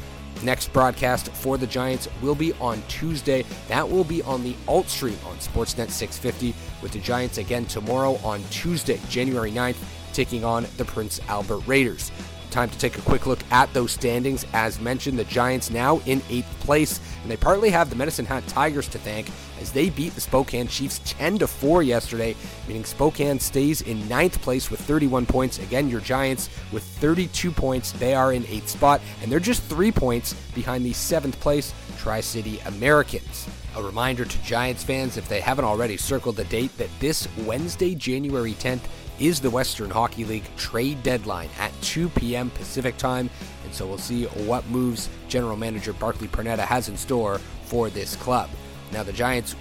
[0.43, 3.43] Next broadcast for the Giants will be on Tuesday.
[3.69, 6.53] That will be on the alt stream on Sportsnet 650
[6.83, 9.77] with the Giants again tomorrow on Tuesday, January 9th,
[10.17, 12.11] taking on the Prince Albert Raiders.
[12.49, 14.47] Time to take a quick look at those standings.
[14.51, 18.47] As mentioned, the Giants now in eighth place, and they partly have the Medicine Hat
[18.47, 19.29] Tigers to thank
[19.61, 22.35] as they beat the Spokane Chiefs 10 to 4 yesterday,
[22.67, 25.59] meaning Spokane stays in ninth place with 31 points.
[25.59, 27.91] Again, your Giants with 32 points.
[27.91, 32.21] They are in eighth spot, and they're just three points behind the seventh place Tri
[32.21, 33.47] City Americans.
[33.75, 37.93] A reminder to Giants fans, if they haven't already circled the date, that this Wednesday,
[37.93, 38.81] January 10th,
[39.19, 42.49] is the Western Hockey League trade deadline at 2 p.m.
[42.51, 43.29] Pacific time.
[43.63, 48.15] And so we'll see what moves General Manager Barclay Parneta has in store for this
[48.15, 48.49] club.
[48.91, 49.55] Now, the Giants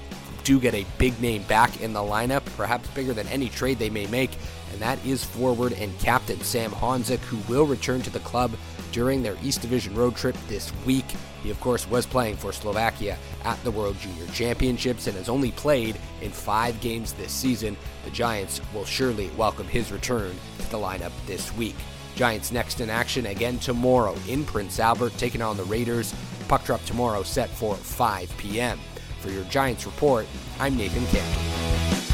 [0.45, 3.91] do get a big name back in the lineup, perhaps bigger than any trade they
[3.91, 4.31] may make,
[4.73, 8.53] and that is forward and captain Sam Honzek, who will return to the club
[8.97, 11.05] during their East Division road trip this week.
[11.43, 15.51] He, of course, was playing for Slovakia at the World Junior Championships and has only
[15.51, 17.77] played in five games this season.
[18.07, 21.77] The Giants will surely welcome his return to the lineup this week.
[22.15, 26.15] Giants next in action again tomorrow in Prince Albert, taking on the Raiders.
[26.49, 28.81] Puck drop tomorrow set for 5 p.m.
[29.21, 30.27] For your Giants report,
[30.59, 32.06] I'm Nathan Campbell.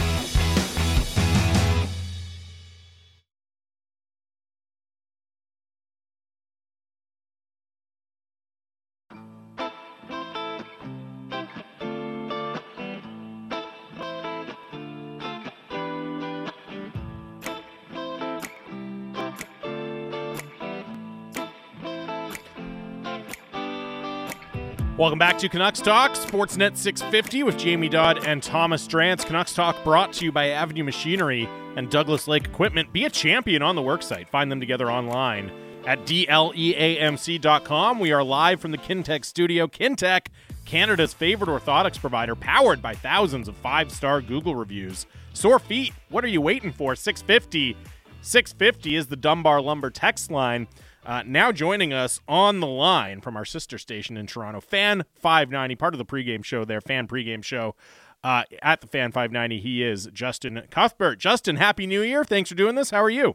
[25.02, 29.26] Welcome back to Canucks Talk, Sportsnet 650 with Jamie Dodd and Thomas Drance.
[29.26, 32.92] Canucks Talk brought to you by Avenue Machinery and Douglas Lake Equipment.
[32.92, 34.28] Be a champion on the worksite.
[34.28, 35.50] Find them together online
[35.88, 37.98] at dleamc.com.
[37.98, 39.66] We are live from the Kintec studio.
[39.66, 40.28] Kintec,
[40.66, 45.06] Canada's favorite orthotics provider, powered by thousands of five star Google reviews.
[45.32, 46.94] Sore feet, what are you waiting for?
[46.94, 47.76] 650.
[48.20, 50.68] 650 is the Dunbar Lumber text line.
[51.04, 55.74] Uh, now joining us on the line from our sister station in Toronto, Fan 590,
[55.74, 57.74] part of the pregame show there, Fan pregame show
[58.22, 59.60] uh, at the Fan 590.
[59.60, 61.18] He is Justin Cuthbert.
[61.18, 62.24] Justin, Happy New Year.
[62.24, 62.90] Thanks for doing this.
[62.90, 63.34] How are you?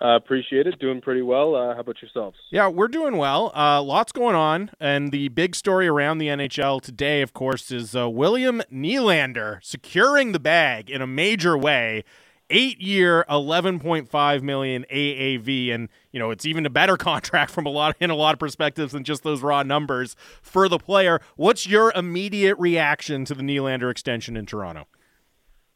[0.00, 0.78] Uh, appreciate it.
[0.78, 1.54] Doing pretty well.
[1.56, 2.36] Uh, how about yourselves?
[2.50, 3.50] Yeah, we're doing well.
[3.56, 4.70] Uh, lots going on.
[4.78, 10.32] And the big story around the NHL today, of course, is uh, William Nylander securing
[10.32, 12.04] the bag in a major way
[12.50, 17.50] eight year, eleven point five million AAV, and you know it's even a better contract
[17.50, 20.78] from a lot in a lot of perspectives than just those raw numbers for the
[20.78, 21.20] player.
[21.36, 24.86] What's your immediate reaction to the Nylander extension in Toronto?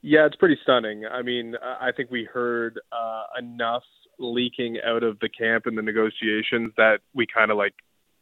[0.02, 1.04] Yeah, it's pretty stunning.
[1.04, 3.82] I mean, I think we heard uh, enough
[4.18, 7.74] leaking out of the camp in the negotiations that we kind of like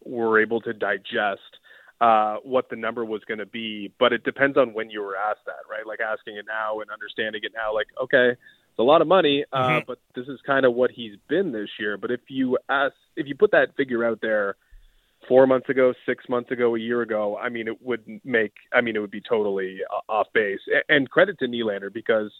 [0.04, 1.57] were able to digest
[2.00, 5.16] uh, what the number was going to be, but it depends on when you were
[5.16, 5.86] asked that, right?
[5.86, 9.44] Like asking it now and understanding it now, like, okay, it's a lot of money,
[9.52, 9.84] uh, mm-hmm.
[9.86, 11.96] but this is kind of what he's been this year.
[11.96, 14.54] But if you ask, if you put that figure out there
[15.26, 18.80] four months ago, six months ago, a year ago, I mean, it would make, I
[18.80, 20.60] mean, it would be totally uh, off base.
[20.88, 22.30] And credit to Nylander because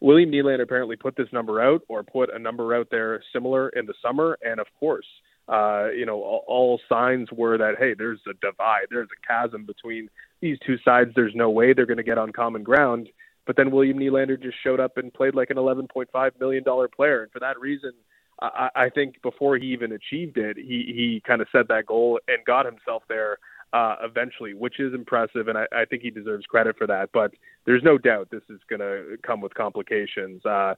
[0.00, 3.86] William Nylander apparently put this number out or put a number out there similar in
[3.86, 5.06] the summer, and of course
[5.48, 9.64] uh, you know, all, all signs were that hey, there's a divide, there's a chasm
[9.64, 10.08] between
[10.40, 11.10] these two sides.
[11.14, 13.08] There's no way they're going to get on common ground.
[13.46, 17.22] But then William Nylander just showed up and played like an 11.5 million dollar player,
[17.22, 17.92] and for that reason,
[18.40, 22.20] I, I think before he even achieved it, he he kind of set that goal
[22.28, 23.38] and got himself there
[23.72, 27.10] uh, eventually, which is impressive, and I, I think he deserves credit for that.
[27.12, 27.32] But
[27.66, 30.44] there's no doubt this is going to come with complications.
[30.44, 30.74] Uh,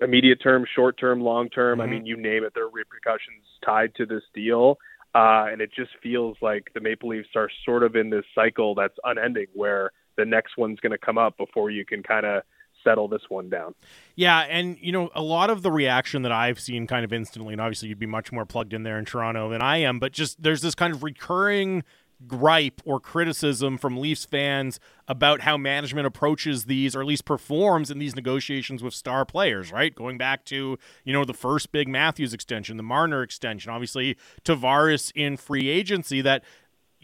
[0.00, 1.78] immediate term, short term, long term.
[1.78, 1.88] Mm-hmm.
[1.88, 4.78] I mean, you name it, there are repercussions tied to this deal.
[5.14, 8.76] Uh, and it just feels like the Maple Leafs are sort of in this cycle
[8.76, 12.42] that's unending where the next one's going to come up before you can kind of
[12.84, 13.74] settle this one down.
[14.14, 17.52] Yeah, and you know, a lot of the reaction that I've seen kind of instantly,
[17.52, 20.12] and obviously you'd be much more plugged in there in Toronto than I am, but
[20.12, 21.82] just there's this kind of recurring
[22.26, 24.78] gripe or criticism from Leafs fans
[25.08, 29.72] about how management approaches these or at least performs in these negotiations with star players,
[29.72, 29.94] right?
[29.94, 35.12] Going back to, you know, the first big Matthews extension, the Marner extension, obviously Tavares
[35.14, 36.44] in free agency that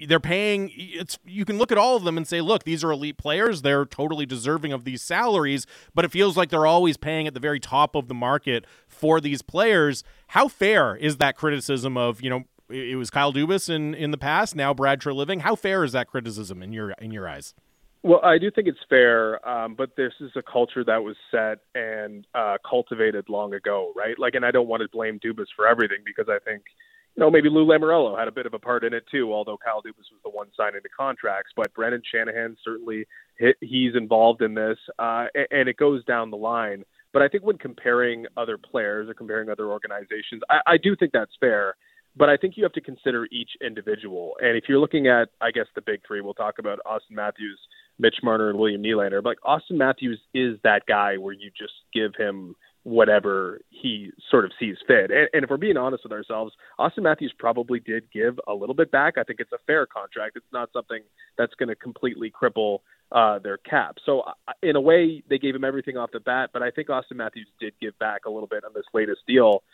[0.06, 2.90] they're paying it's you can look at all of them and say look these are
[2.90, 7.26] elite players they're totally deserving of these salaries but it feels like they're always paying
[7.26, 11.96] at the very top of the market for these players how fair is that criticism
[11.96, 14.56] of you know it was Kyle Dubas in in the past.
[14.56, 15.40] Now Brad Treliving.
[15.40, 17.54] How fair is that criticism in your in your eyes?
[18.02, 21.58] Well, I do think it's fair, um, but this is a culture that was set
[21.74, 24.16] and uh, cultivated long ago, right?
[24.16, 26.62] Like, and I don't want to blame Dubas for everything because I think,
[27.16, 29.56] you know, maybe Lou Lamoriello had a bit of a part in it too, although
[29.56, 31.50] Kyle Dubas was the one signing the contracts.
[31.56, 33.06] But Brendan Shanahan certainly
[33.60, 36.84] he's involved in this, uh, and it goes down the line.
[37.12, 41.10] But I think when comparing other players or comparing other organizations, I, I do think
[41.12, 41.74] that's fair
[42.16, 44.36] but I think you have to consider each individual.
[44.40, 47.58] And if you're looking at, I guess, the big three, we'll talk about Auston Matthews,
[47.98, 49.22] Mitch Marner, and William Nylander.
[49.22, 52.54] But like Auston Matthews is that guy where you just give him
[52.86, 55.10] whatever he sort of sees fit.
[55.10, 58.76] And, and if we're being honest with ourselves, Auston Matthews probably did give a little
[58.76, 59.18] bit back.
[59.18, 60.36] I think it's a fair contract.
[60.36, 61.00] It's not something
[61.36, 62.78] that's going to completely cripple
[63.10, 63.96] uh, their cap.
[64.06, 66.50] So uh, in a way, they gave him everything off the bat.
[66.52, 69.64] But I think Auston Matthews did give back a little bit on this latest deal.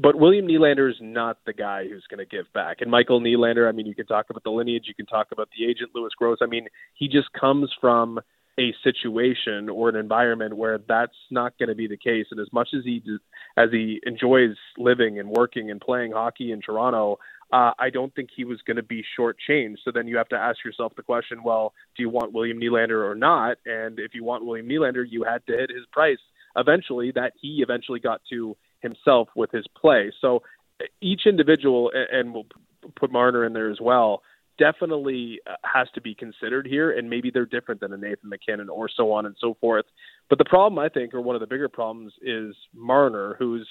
[0.00, 2.76] But William Nylander is not the guy who's going to give back.
[2.80, 5.48] And Michael Nylander, I mean, you can talk about the lineage, you can talk about
[5.58, 6.38] the agent, Lewis Gross.
[6.40, 8.20] I mean, he just comes from
[8.60, 12.26] a situation or an environment where that's not going to be the case.
[12.30, 13.02] And as much as he,
[13.56, 17.18] as he enjoys living and working and playing hockey in Toronto,
[17.52, 19.78] uh, I don't think he was going to be shortchanged.
[19.84, 23.08] So then you have to ask yourself the question: Well, do you want William Nylander
[23.08, 23.56] or not?
[23.66, 26.18] And if you want William Nylander, you had to hit his price
[26.56, 30.12] eventually that he eventually got to himself with his play.
[30.20, 30.42] So
[31.00, 32.46] each individual, and we'll
[32.96, 34.22] put Marner in there as well,
[34.58, 38.68] definitely uh, has to be considered here, and maybe they're different than a Nathan MacKinnon
[38.68, 39.86] or so on and so forth.
[40.28, 43.68] But the problem, I think, or one of the bigger problems, is Marner, who's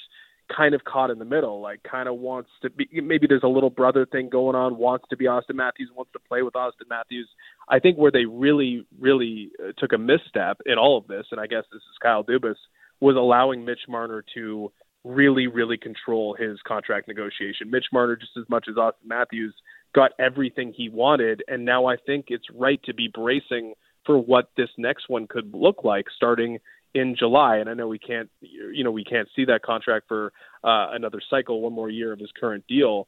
[0.55, 2.87] kind of caught in the middle, like kind of wants to be.
[2.93, 6.19] Maybe there's a little brother thing going on, wants to be Auston Matthews, wants to
[6.19, 7.27] play with Auston Matthews.
[7.67, 11.39] I think where they really, really uh, took a misstep in all of this, and
[11.41, 12.55] I guess this is Kyle Dubas,
[13.01, 14.71] was allowing Mitch Marner to
[15.07, 17.69] really, really control his contract negotiation.
[17.69, 19.53] Mitch Marner, just as much as Auston Matthews,
[19.95, 23.73] got everything he wanted, and now I think it's right to be bracing
[24.05, 26.59] for what this next one could look like starting
[26.93, 27.57] in July.
[27.57, 30.31] And I know we can't, you know, we can't see that contract for
[30.63, 33.07] uh, another cycle, one more year of his current deal.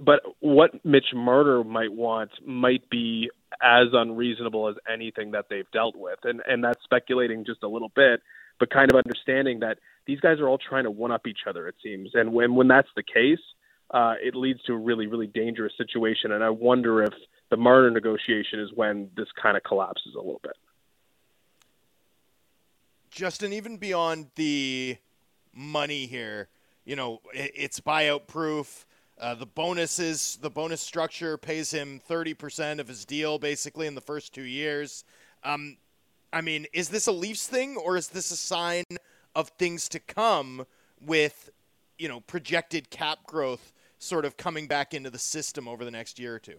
[0.00, 3.30] But what Mitch Marner might want might be
[3.62, 7.90] as unreasonable as anything that they've dealt with, and and that's speculating just a little
[7.94, 8.20] bit,
[8.58, 11.68] but kind of understanding that these guys are all trying to one up each other.
[11.68, 13.42] It seems, and when when that's the case,
[13.90, 16.32] uh, it leads to a really really dangerous situation.
[16.32, 17.14] And I wonder if
[17.50, 20.56] the Marner negotiation is when this kind of collapses a little bit.
[23.10, 24.96] Justin, even beyond the
[25.54, 26.48] money here,
[26.84, 28.86] you know, it's buyout proof.
[29.20, 34.00] Uh, the bonuses, the bonus structure pays him 30% of his deal basically in the
[34.00, 35.04] first two years.
[35.42, 35.78] Um,
[36.32, 38.84] I mean, is this a Leafs thing or is this a sign
[39.34, 40.66] of things to come
[41.00, 41.50] with,
[41.98, 46.18] you know, projected cap growth sort of coming back into the system over the next
[46.18, 46.58] year or two?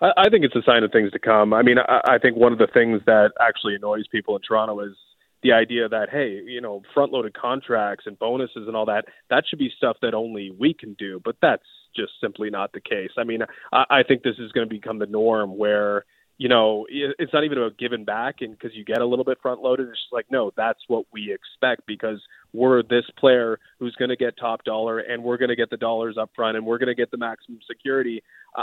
[0.00, 1.52] I, think it's a sign of things to come.
[1.52, 4.94] I mean, I, think one of the things that actually annoys people in Toronto is
[5.42, 9.58] the idea that hey, you know, front-loaded contracts and bonuses and all that that should
[9.58, 11.64] be stuff that only we can do, but that's
[11.96, 13.10] just simply not the case.
[13.18, 13.40] I mean,
[13.72, 16.04] I think this is going to become the norm where
[16.38, 19.38] you know it's not even about giving back and because you get a little bit
[19.42, 22.20] front loaded it's just like no that's what we expect because
[22.52, 25.76] we're this player who's going to get top dollar and we're going to get the
[25.76, 28.22] dollars up front and we're going to get the maximum security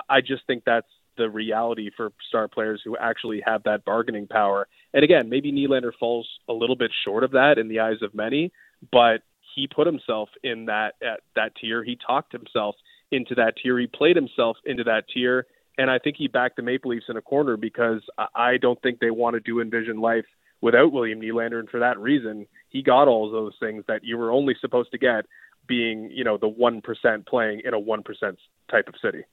[0.09, 4.67] i just think that's the reality for star players who actually have that bargaining power.
[4.93, 8.13] And again, maybe Nylander falls a little bit short of that in the eyes of
[8.13, 8.51] many,
[8.91, 9.21] but
[9.55, 11.83] he put himself in that at that tier.
[11.83, 12.75] He talked himself
[13.11, 13.79] into that tier.
[13.79, 15.45] He played himself into that tier,
[15.77, 18.01] and I think he backed the Maple Leafs in a corner because
[18.33, 20.25] I don't think they want to do envision life
[20.61, 24.31] without William Nylander, and for that reason, he got all those things that you were
[24.31, 25.25] only supposed to get
[25.67, 28.37] being, you know, the one percent playing in a one percent
[28.69, 29.23] type of city.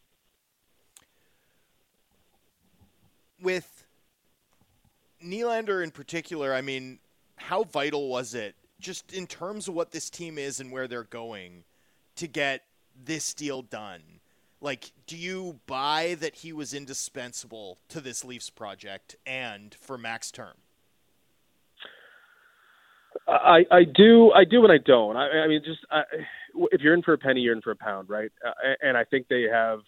[3.43, 3.85] with
[5.23, 6.99] Nylander in particular, I mean,
[7.37, 11.05] how vital was it just in terms of what this team is and where they're
[11.05, 11.65] going
[12.17, 12.63] to get
[13.05, 14.03] this deal done?
[14.63, 20.31] Like, do you buy that he was indispensable to this Leafs project and for max
[20.31, 20.55] term?
[23.27, 25.17] I, I do, I do, and I don't.
[25.17, 26.03] I, I mean, just I,
[26.71, 28.31] if you're in for a penny, you're in for a pound, right?
[28.47, 29.81] Uh, and I think they have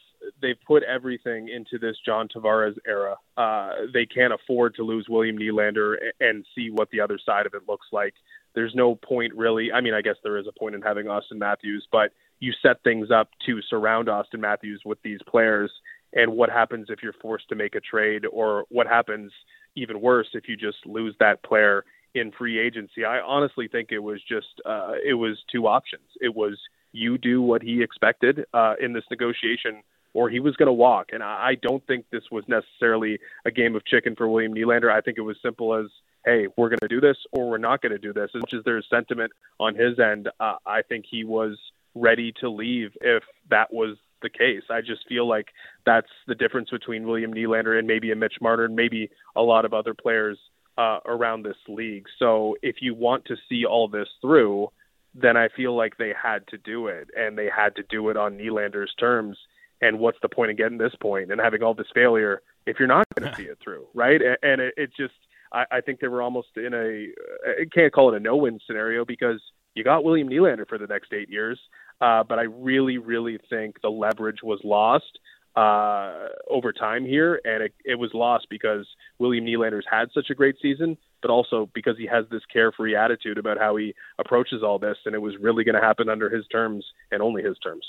[0.43, 3.17] they've put everything into this John Tavares era.
[3.37, 7.55] Uh, they can't afford to lose William Nylander and see what the other side of
[7.55, 8.15] it looks like.
[8.55, 9.73] There's no point really.
[9.73, 12.13] I mean, I guess there is a point in having Auston Matthews, but
[12.45, 15.71] you set things up to surround Auston Matthews with these players.
[16.13, 19.33] And what happens if you're forced to make a trade, or what happens
[19.75, 23.05] even worse if you just lose that player in free agency?
[23.05, 26.05] I honestly think it was just uh, it was two options.
[26.21, 26.59] It was
[26.93, 31.09] you do what he expected uh, in this negotiation or he was going to walk.
[31.13, 34.91] And I don't think this was necessarily a game of chicken for William Nylander.
[34.91, 35.87] I think it was simple as,
[36.25, 38.31] hey, we're going to do this or we're not going to do this.
[38.33, 41.59] As much as there's sentiment on his end, uh, I think he was
[41.95, 44.63] ready to leave if that was the case.
[44.71, 45.49] I just feel like
[45.85, 49.65] that's the difference between William Nylander and maybe a Mitch Marner and maybe a lot
[49.65, 50.39] of other players
[50.79, 52.07] uh, around this league.
[52.19, 54.71] So if you want to see all this through,
[55.15, 58.17] then I feel like they had to do it, and they had to do it
[58.17, 59.39] on Nylander's terms
[59.81, 62.89] and what's the point of getting this point and having all this failure if you're
[62.89, 64.21] not going to see it through, right?
[64.21, 65.15] And, and it, it just,
[65.53, 67.09] I, I think they were almost in a,
[67.47, 69.41] I can't call it a no-win scenario because
[69.75, 71.61] you got William Nylander for the next eight years,
[72.01, 75.19] uh, but I really, really think the leverage was lost
[75.57, 78.87] uh, over time here, and it, it was lost because
[79.19, 83.39] William Nylander's had such a great season, but also because he has this carefree attitude
[83.39, 86.47] about how he approaches all this, and it was really going to happen under his
[86.49, 87.87] terms and only his terms.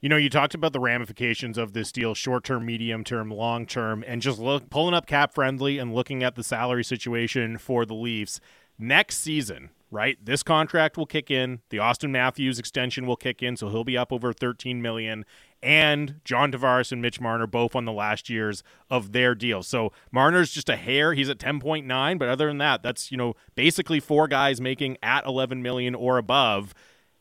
[0.00, 3.66] You know, you talked about the ramifications of this deal short term, medium term, long
[3.66, 7.86] term, and just look, pulling up cap friendly and looking at the salary situation for
[7.86, 8.40] the Leafs.
[8.78, 10.18] Next season, right?
[10.22, 11.60] This contract will kick in.
[11.70, 15.24] The Auston Matthews extension will kick in, so he'll be up over 13 million.
[15.62, 19.62] And John Tavares and Mitch Marner both on the last years of their deal.
[19.62, 21.14] So Marner's just a hair.
[21.14, 25.24] He's at 10.9, but other than that, that's you know basically four guys making at
[25.24, 26.74] 11 million or above.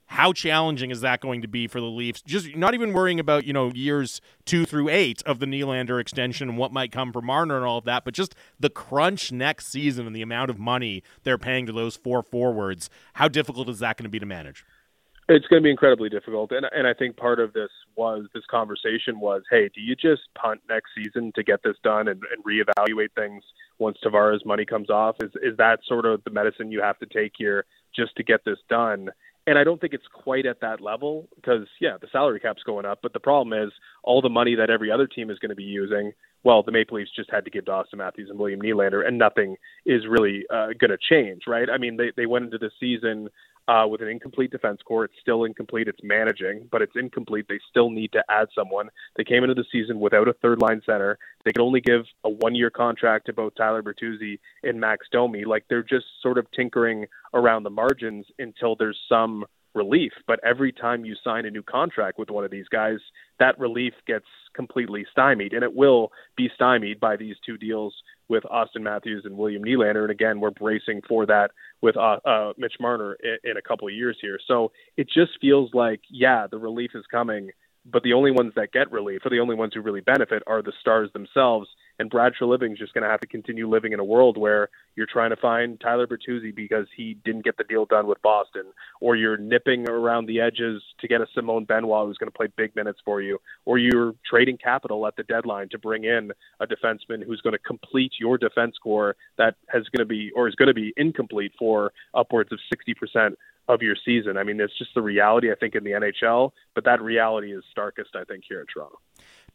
[0.08, 2.22] How challenging is that going to be for the Leafs?
[2.22, 6.50] Just not even worrying about, you know, years two through eight of the Nylander extension
[6.50, 9.68] and what might come for Marner and all of that, but just the crunch next
[9.68, 12.90] season and the amount of money they're paying to those four forwards.
[13.14, 14.64] How difficult is that going to be to manage?
[15.28, 18.44] It's going to be incredibly difficult, and and I think part of this was this
[18.50, 22.44] conversation was, hey, do you just punt next season to get this done and, and
[22.46, 23.44] reevaluate things
[23.80, 25.16] once Tavares' money comes off?
[25.24, 28.46] Is is that sort of the medicine you have to take here just to get
[28.46, 29.10] this done?
[29.48, 32.86] And I don't think it's quite at that level because, yeah, the salary cap's going
[32.86, 33.00] up.
[33.04, 33.72] But the problem is
[34.04, 36.14] all the money that every other team is going to be using.
[36.44, 39.18] Well, the Maple Leafs just had to give to Auston Matthews and William Nylander, and
[39.18, 41.70] nothing is really uh, going to change, right?
[41.70, 43.30] I mean, they, they went into the season
[43.68, 45.06] uh, with an incomplete defense core.
[45.06, 45.88] It's still incomplete.
[45.88, 47.46] It's managing, but it's incomplete.
[47.50, 48.90] They still need to add someone.
[49.16, 51.18] They came into the season without a third line center.
[51.44, 55.46] They could only give a one year contract to both Tyler Bertuzzi and Max Domi.
[55.46, 59.46] Like they're just sort of tinkering around the margins until there's some
[59.76, 60.14] relief.
[60.28, 62.98] But every time you sign a new contract with one of these guys,
[63.40, 67.94] that relief gets completely stymied, and it will be stymied by these two deals
[68.28, 70.04] with Auston Matthews and William Nylander.
[70.04, 71.52] And again, we're bracing for that
[71.82, 74.40] with uh, uh, Mitch Marner in, in a couple of years here.
[74.48, 77.52] So it just feels like, yeah, the relief is coming
[77.92, 80.62] but the only ones that get relief, or the only ones who really benefit, are
[80.62, 81.70] the stars themselves.
[82.00, 85.08] And Brad Treliving's just going to have to continue living in a world where you're
[85.12, 88.64] trying to find Tyler Bertuzzi because he didn't get the deal done with Boston,
[89.00, 92.48] or you're nipping around the edges to get a Simon Benoit who's going to play
[92.56, 96.68] big minutes for you, or you're trading capital at the deadline to bring in a
[96.68, 100.56] defenseman who's going to complete your defense core that has going to be or is
[100.56, 103.36] going to be incomplete for upwards of 60%
[103.68, 104.38] of your season.
[104.38, 107.64] I mean, it's just the reality, I think, in the NHL, but that reality is
[107.72, 109.00] starkest, I think, here in Toronto.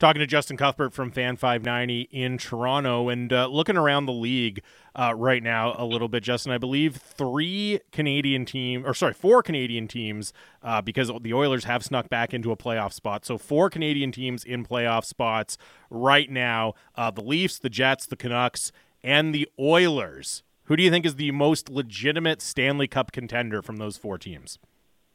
[0.01, 4.63] Talking to Justin Cuthbert from Fan 590 in Toronto and uh, looking around the league
[4.95, 6.53] uh, right now a little bit, Justin.
[6.53, 10.33] I believe three Canadian team, or sorry, four Canadian teams,
[10.63, 13.27] uh, because the Oilers have snuck back into a playoff spot.
[13.27, 15.59] So four Canadian teams in playoff spots
[15.91, 18.73] right now: uh, the Leafs, the Jets, the Canucks,
[19.03, 20.45] and the Oilers.
[20.65, 24.59] Who do you think is the most legitimate Stanley Cup contender from those four teams?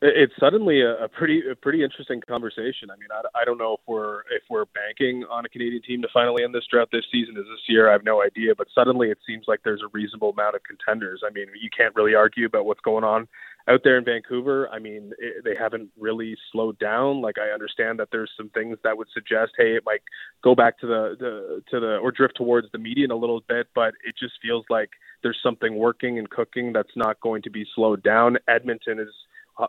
[0.01, 2.91] It's suddenly a, a pretty a pretty interesting conversation.
[2.91, 6.01] I mean, I, I don't know if we're if we're banking on a Canadian team
[6.01, 7.89] to finally end this drought this season as this year.
[7.89, 11.21] I have no idea, but suddenly it seems like there's a reasonable amount of contenders.
[11.25, 13.27] I mean, you can't really argue about what's going on
[13.67, 17.21] out there in Vancouver, I mean, it, they haven't really slowed down.
[17.21, 20.01] Like I understand that there's some things that would suggest, hey, it might
[20.43, 23.67] go back to the, the to the or drift towards the median a little bit,
[23.73, 24.89] but it just feels like
[25.23, 28.37] there's something working and cooking that's not going to be slowed down.
[28.47, 29.13] Edmonton is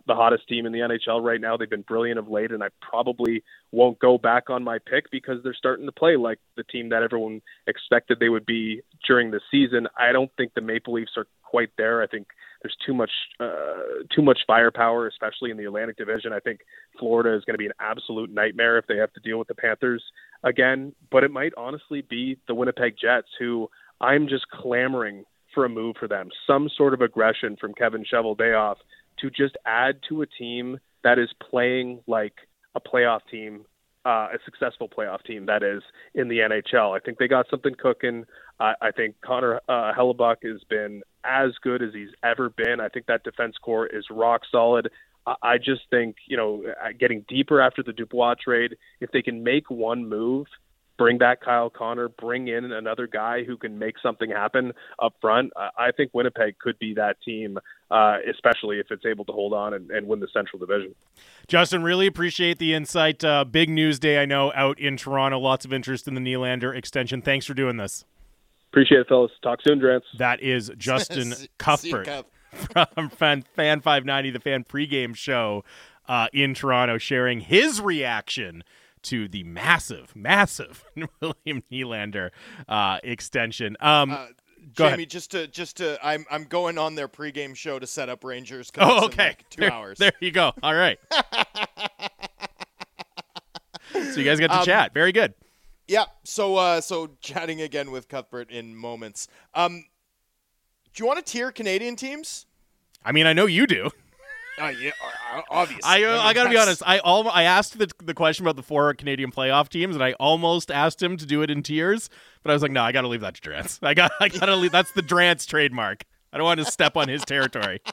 [0.06, 1.56] the hottest team in the NHL right now.
[1.56, 5.42] They've been brilliant of late, and I probably won't go back on my pick because
[5.42, 9.40] they're starting to play like the team that everyone expected they would be during the
[9.50, 9.86] season.
[9.96, 12.02] I don't think the Maple Leafs are quite there.
[12.02, 12.26] I think
[12.62, 16.32] there's too much uh, too much firepower, especially in the Atlantic Division.
[16.32, 16.60] I think
[16.98, 19.54] Florida is going to be an absolute nightmare if they have to deal with the
[19.54, 20.02] Panthers
[20.42, 20.94] again.
[21.10, 23.70] But it might honestly be the Winnipeg Jets, who
[24.00, 25.24] I'm just clamoring
[25.54, 28.76] for a move for them, some sort of aggression from Kevin Cheveldayoff
[29.20, 32.34] to just add to a team that is playing like
[32.74, 33.64] a playoff team
[34.06, 35.82] uh, a successful playoff team that is
[36.14, 36.96] in the NHL.
[36.96, 38.24] I think they got something cooking.
[38.60, 42.78] Uh, I think Connor uh, Hellebuyck has been as good as he's ever been.
[42.80, 44.90] I think that defense core is rock solid.
[45.26, 46.62] I, I just think you know
[47.00, 50.46] getting deeper after the Dubois trade, if they can make one move
[50.98, 55.52] bring back Kyle Connor, bring in another guy who can make something happen up front.
[55.56, 57.58] I think Winnipeg could be that team,
[57.90, 60.94] uh, especially if it's able to hold on and, and, win the Central Division.
[61.48, 63.24] Justin, really appreciate the insight.
[63.24, 65.38] Uh, big news day, I know, out in Toronto.
[65.38, 67.22] Lots of interest in the Nylander extension.
[67.22, 68.04] Thanks for doing this.
[68.72, 69.32] Appreciate it, fellas.
[69.42, 70.02] Talk soon, Drance.
[70.18, 72.26] That is Justin Cuthbert
[72.94, 75.64] from Fan, Fan 590, the fan pregame show
[76.08, 78.62] uh, in Toronto, sharing his reaction–
[79.06, 80.84] to the massive, massive
[81.20, 82.30] William Nylander
[82.68, 83.76] uh, extension.
[83.80, 84.26] Um, uh,
[84.72, 85.10] Jamie, ahead.
[85.10, 88.70] just to just to, I'm I'm going on their pregame show to set up Rangers.
[88.78, 89.28] Oh, okay.
[89.28, 89.98] Like two there, hours.
[89.98, 90.52] There you go.
[90.62, 90.98] All right.
[93.92, 94.92] so you guys got to um, chat.
[94.92, 95.34] Very good.
[95.86, 96.06] Yeah.
[96.24, 99.28] So uh, so chatting again with Cuthbert in moments.
[99.54, 99.84] Um,
[100.94, 102.46] do you want to tier Canadian teams?
[103.04, 103.90] I mean, I know you do.
[104.60, 104.90] Uh, yeah,
[105.34, 105.82] uh, obviously.
[105.84, 106.82] I, uh, I gotta be honest.
[106.86, 110.12] I al- I asked the, the question about the four Canadian playoff teams, and I
[110.14, 112.08] almost asked him to do it in tiers,
[112.42, 113.78] but I was like, no, I gotta leave that to Drance.
[113.82, 114.72] I got I gotta leave.
[114.72, 116.04] That's the Drance trademark.
[116.32, 117.80] I don't want to step on his territory.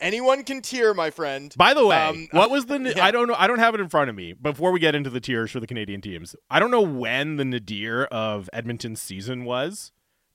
[0.00, 1.54] Anyone can tier, my friend.
[1.56, 2.78] By the way, Um, what was the?
[2.96, 3.04] yeah.
[3.04, 3.34] I don't know.
[3.36, 4.32] I don't have it in front of me.
[4.34, 7.44] Before we get into the tiers for the Canadian teams, I don't know when the
[7.44, 9.90] nadir of Edmonton's season was,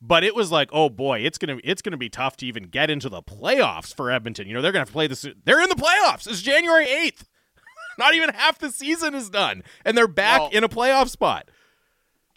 [0.05, 2.89] but it was like, oh boy, it's gonna it's gonna be tough to even get
[2.89, 4.47] into the playoffs for Edmonton.
[4.47, 5.25] You know, they're gonna have to play this.
[5.45, 6.27] They're in the playoffs.
[6.27, 7.27] It's January eighth.
[7.97, 11.49] Not even half the season is done, and they're back Well- in a playoff spot.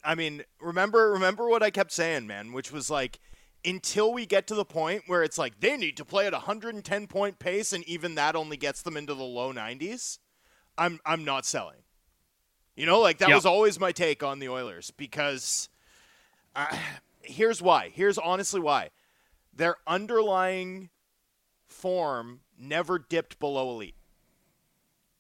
[0.05, 3.19] I mean, remember remember what I kept saying, man, which was like
[3.65, 6.37] until we get to the point where it's like they need to play at a
[6.37, 10.19] 110 point pace and even that only gets them into the low 90s,
[10.79, 11.79] I'm I'm not selling.
[12.77, 13.35] You know, like that Yeah.
[13.35, 15.69] was always my take on the Oilers because
[16.55, 16.67] uh,
[17.29, 17.91] here's why.
[17.95, 18.91] Here's honestly why.
[19.55, 20.91] Their underlying
[21.67, 23.95] form never dipped below elite.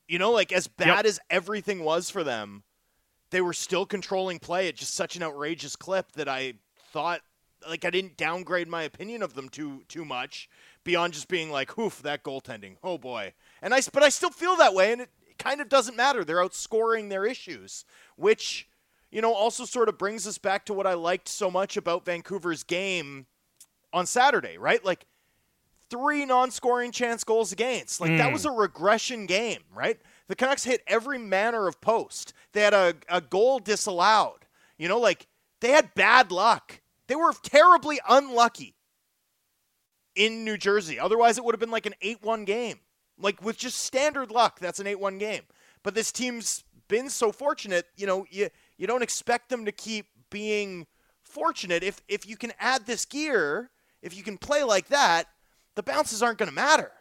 [0.08, 2.62] You know, like as bad as everything was for them,
[3.30, 6.54] they were still controlling play at just such an outrageous clip that I
[6.92, 7.22] thought
[7.68, 10.48] like I didn't downgrade my opinion of them too too much
[10.84, 12.76] beyond just being like, "Oof, that goaltending.
[12.84, 15.96] Oh boy." And I but I still feel that way and it kind of doesn't
[15.96, 16.24] matter.
[16.24, 17.84] They're outscoring their issues,
[18.16, 18.68] which
[19.16, 22.04] you know also sort of brings us back to what I liked so much about
[22.04, 23.24] Vancouver's game
[23.90, 24.84] on Saturday, right?
[24.84, 25.06] Like
[25.88, 27.98] three non-scoring chance goals against.
[27.98, 28.34] Like that hmm.
[28.34, 29.98] was a regression game, right?
[30.28, 32.34] The Canucks hit every manner of post.
[32.52, 34.44] They had a, a goal disallowed.
[34.76, 35.26] You know, like
[35.62, 36.82] they had bad luck.
[37.06, 38.74] They were terribly unlucky
[40.14, 40.98] in New Jersey.
[40.98, 42.80] Otherwise, it would have been like an 8-1 game.
[43.18, 45.44] Like with just standard luck, that's an 8-1 game.
[45.82, 48.48] But this team's been so fortunate, you know, you
[48.78, 50.86] you don't expect them to keep being
[51.22, 53.70] fortunate if if you can add this gear,
[54.02, 55.26] if you can play like that,
[55.74, 56.92] the bounces aren't going to matter.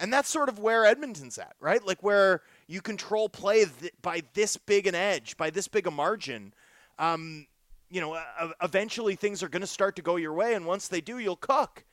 [0.00, 1.84] And that's sort of where Edmonton's at, right?
[1.84, 5.90] Like where you control play th- by this big an edge, by this big a
[5.90, 6.54] margin.
[7.00, 7.46] Um,
[7.90, 10.86] you know, uh, eventually things are going to start to go your way, and once
[10.86, 11.84] they do, you'll cook.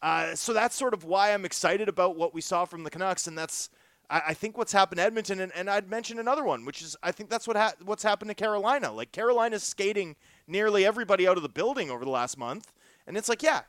[0.00, 3.28] Uh, so that's sort of why I'm excited about what we saw from the Canucks,
[3.28, 3.70] and that's
[4.10, 6.96] I, I think what's happened to Edmonton, and, and I'd mention another one, which is
[7.02, 8.92] I think that's what ha- what's happened to Carolina.
[8.92, 12.72] Like Carolina's skating nearly everybody out of the building over the last month,
[13.06, 13.62] and it's like, yeah,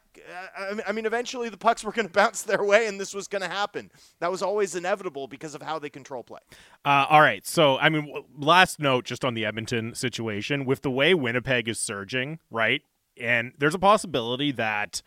[0.58, 3.28] uh, I mean- eventually the pucks were going to bounce their way, and this was
[3.28, 3.92] going to happen.
[4.20, 6.40] That was always inevitable because of how they control play.
[6.86, 7.46] Uh, all right.
[7.46, 11.80] So, I mean, last note just on the Edmonton situation with the way Winnipeg is
[11.80, 12.82] surging, right?
[13.20, 15.02] And there's a possibility that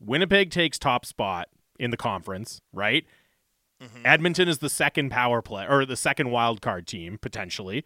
[0.00, 3.04] Winnipeg takes top spot in the conference, right?
[3.82, 4.02] Mm-hmm.
[4.04, 7.84] Edmonton is the second power play or the second wild card team potentially,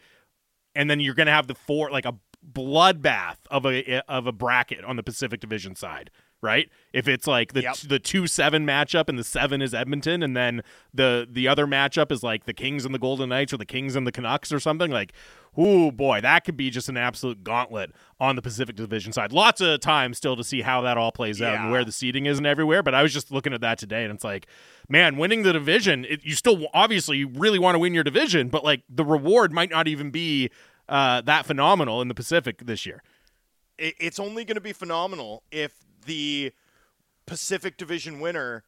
[0.75, 2.17] and then you're going to have the four like a
[2.53, 6.11] bloodbath of a of a bracket on the Pacific Division side,
[6.45, 6.71] right?
[6.93, 7.77] If it's like the Yep.
[7.89, 12.13] the two seven matchup and the seven is Edmonton, and then the the other matchup
[12.13, 14.61] is like the Kings and the Golden Knights or the Kings and the Canucks or
[14.61, 15.13] something like.
[15.57, 19.33] Oh boy, that could be just an absolute gauntlet on the Pacific Division side.
[19.33, 22.27] Lots of time still to see how that all plays out and where the seating
[22.27, 22.83] is and everywhere.
[22.83, 24.49] But I was just looking at that today, and it's like,
[24.89, 28.49] man, winning the division, it, you still obviously you really want to win your division,
[28.49, 30.51] but like the reward might not even be
[30.89, 33.01] uh, that phenomenal in the Pacific this year.
[33.79, 35.73] it's only going to be phenomenal if
[36.07, 36.53] the
[37.27, 38.65] Pacific Division winner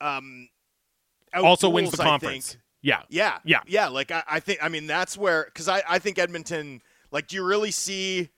[0.00, 0.48] um,
[1.34, 2.56] Also wins the conference.
[2.82, 3.60] Yeah, Yeah, Yeah.
[3.66, 3.88] yeah.
[3.88, 6.82] Like I, I think, I mean, that's where because I, I think Edmonton.
[7.10, 8.30] Like, do you really see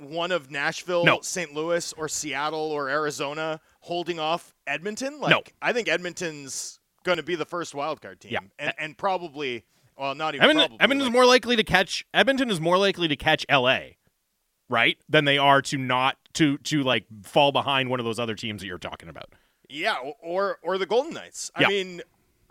[0.00, 1.20] one of Nashville, No.
[1.20, 1.52] St.
[1.52, 5.20] Louis, or Seattle or Arizona holding off Edmonton?
[5.20, 5.42] Like, No.
[5.60, 8.40] I think Edmonton's going to be the first wild card team, Yeah.
[8.58, 9.64] and, and probably,
[9.98, 10.84] well, not even Edmonton, probably.
[10.84, 13.80] Edmonton's like- more likely to catch Edmonton is more likely to catch LA,
[14.68, 14.96] right?
[15.08, 18.62] Than they are to not to to like fall behind one of those other teams
[18.62, 19.30] that you're talking about.
[19.68, 21.50] Yeah, or or the Golden Knights.
[21.54, 21.68] I Yeah.
[21.68, 22.02] mean,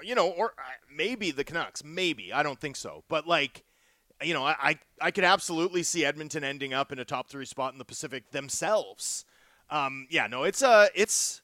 [0.02, 0.62] you know, or uh,
[0.94, 1.84] maybe the Canucks.
[1.84, 3.64] Maybe I don't think so, but like,
[4.24, 7.46] you know, I I, I could absolutely see Edmonton ending up in a top three
[7.46, 9.26] spot in the Pacific themselves.
[9.70, 11.42] Um, yeah, no, it's uh, it's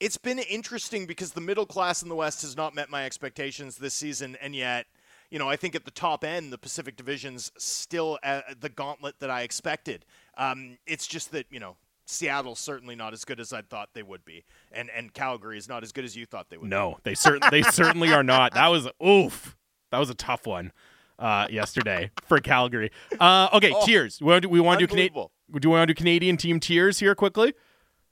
[0.00, 3.76] it's been interesting because the middle class in the West has not met my expectations
[3.76, 4.86] this season, and yet.
[5.30, 9.16] You know, I think at the top end, the Pacific Division's still uh, the gauntlet
[9.20, 10.06] that I expected.
[10.38, 11.76] Um, it's just that you know
[12.06, 15.68] Seattle's certainly not as good as I thought they would be, and and Calgary is
[15.68, 16.64] not as good as you thought they would.
[16.64, 16.70] Be.
[16.70, 18.54] No, they certain they certainly are not.
[18.54, 19.56] That was oof.
[19.90, 20.72] That was a tough one
[21.18, 22.90] uh, yesterday for Calgary.
[23.18, 24.20] Uh, okay, Oh, tiers.
[24.20, 25.26] We want to, we want to do Canadian.
[25.60, 27.54] Do we want to do Canadian team tiers here quickly?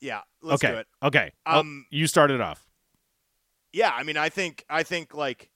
[0.01, 0.73] Yeah, let's okay.
[0.73, 0.87] do it.
[1.03, 1.33] Okay.
[1.45, 2.67] I'll- Um, you started off.
[3.73, 5.51] Yeah, I mean, I think I think like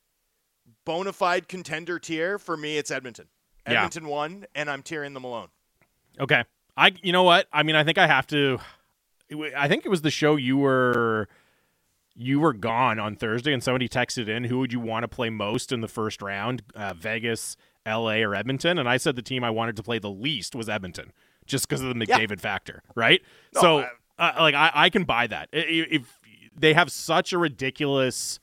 [0.84, 3.28] bona fide contender tier for me, it's Edmonton.
[3.66, 3.74] Yeah.
[3.78, 5.48] Edmonton won, and I'm tearing them alone.
[6.18, 6.44] Okay.
[6.80, 7.46] I you know what?
[7.52, 8.58] I mean, I think I have to
[9.56, 11.28] I think it was the show you were
[12.16, 15.30] you were gone on Thursday and somebody texted in who would you want to play
[15.30, 16.62] most in the first round?
[16.74, 17.56] Uh, Vegas,
[17.86, 18.78] LA or Edmonton?
[18.78, 21.12] And I said the team I wanted to play the least was Edmonton
[21.46, 22.18] just because of the Yeah.
[22.18, 23.22] McDavid factor, right?
[23.54, 26.18] No, so I- Uh, like I, I can buy that if
[26.54, 28.38] they have such a ridiculous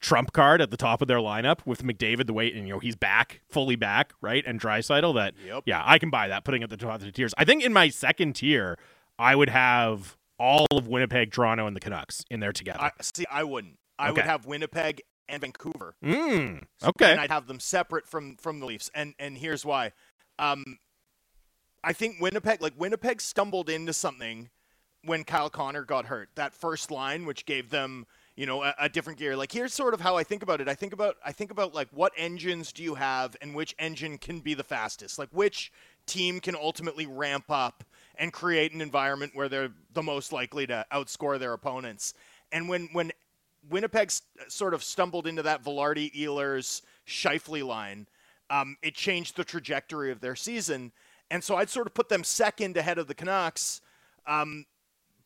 [0.00, 2.78] trump card at the top of their lineup with McDavid the way and you know
[2.78, 5.64] he's back fully back right and Draisaitl that Yep.
[5.66, 7.34] yeah I can buy that putting at the top of the tiers.
[7.36, 8.78] I think in my second tier
[9.18, 12.80] I would have all of Winnipeg, Toronto, and the Canucks in there together.
[12.80, 13.76] I, see, I wouldn't.
[13.98, 15.96] I would have Winnipeg and Vancouver.
[16.04, 17.10] mm, okay.
[17.10, 18.88] and I'd have them separate from from the Leafs.
[18.94, 19.90] And and here's why.
[20.38, 20.78] Um,
[21.82, 24.50] I think Winnipeg, like Winnipeg, stumbled into something
[25.04, 26.28] when Kyle Connor got hurt.
[26.36, 28.06] That first line, which gave them,
[28.38, 29.36] you know, a, a different gear.
[29.36, 30.68] Like here's sort of how I think about it.
[30.68, 34.16] I think about I think about like what engines do you have, and which engine
[34.16, 35.18] can be the fastest.
[35.18, 35.72] Like which
[36.06, 37.82] team can ultimately ramp up
[38.14, 42.14] and create an environment where they're the most likely to outscore their opponents.
[42.52, 43.10] And when when
[43.68, 48.06] Winnipeg s- sort of stumbled into that Vilardi, Ehlers, Scheifele line.
[48.50, 50.92] Um, it changed the trajectory of their season,
[51.28, 53.82] and so I'd sort of put them second ahead of the Canucks,
[54.26, 54.64] um,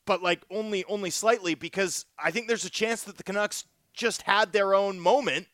[0.04, 4.22] but like only only slightly because I think there's a chance that the Canucks just
[4.22, 5.46] had their own moment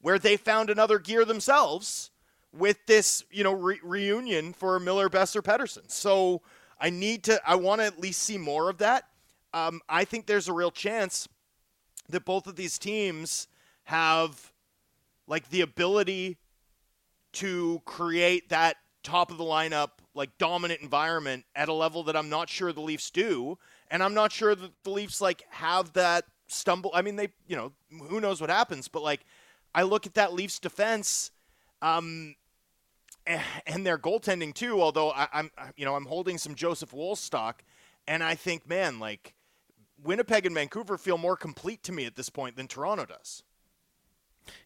[0.00, 2.10] where they found another gear themselves
[2.52, 5.90] with this you know re- reunion for Miller, Boeser, Pettersson.
[5.90, 6.42] So
[6.80, 9.04] I need to I want to at least see more of that.
[9.52, 11.28] Um, I think there's a real chance
[12.08, 13.46] that both of these teams
[13.84, 14.52] have
[15.26, 16.38] like the ability
[17.32, 22.28] to create that top of the lineup like dominant environment at a level that I'm
[22.28, 23.58] not sure the Leafs do
[23.94, 27.54] and I'm not sure that the Leafs like have that stumble I mean they you
[27.56, 27.72] know
[28.08, 29.24] who knows what happens but like
[29.74, 31.30] I look at that Leafs defense
[31.80, 32.34] um
[33.24, 37.62] and their goaltending too although I, I'm you know I'm holding some Joseph Woll stock
[38.06, 39.34] and I think man like
[40.02, 43.44] Winnipeg and Vancouver feel more complete to me at this point than Toronto does.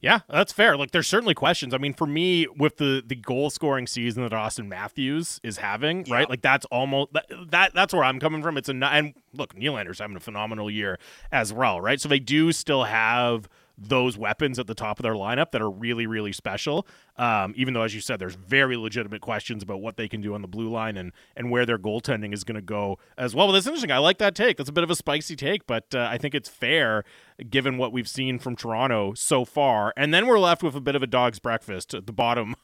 [0.01, 0.76] Yeah, that's fair.
[0.76, 1.72] Like, there's certainly questions.
[1.74, 6.05] I mean, for me, with the the goal scoring season that Auston Matthews is having,
[6.07, 6.14] Yeah.
[6.14, 6.31] right?
[6.31, 7.74] Like, that's almost that, that.
[7.74, 8.57] That's where I'm coming from.
[8.57, 10.99] It's a and look, Nylander's having a phenomenal year
[11.33, 12.01] as well, right?
[12.01, 13.49] So they do still have
[13.81, 16.87] those weapons at the top of their lineup that are really, really special.
[17.16, 20.35] Um, even though, as you said, there's very legitimate questions about what they can do
[20.35, 23.47] on the blue line and and where their goaltending is going to go as well.
[23.47, 23.93] But that's interesting.
[23.93, 24.57] I like that take.
[24.57, 27.05] That's a bit of a spicy take, but uh, I think it's fair
[27.49, 29.93] given what we've seen from Toronto so far.
[29.97, 32.57] And then we're left with a bit of a dog's breakfast at the bottom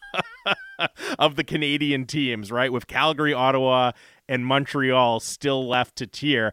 [1.18, 2.72] of the Canadian teams, right?
[2.72, 3.92] With Calgary, Ottawa,
[4.28, 6.52] and Montreal still left to tier.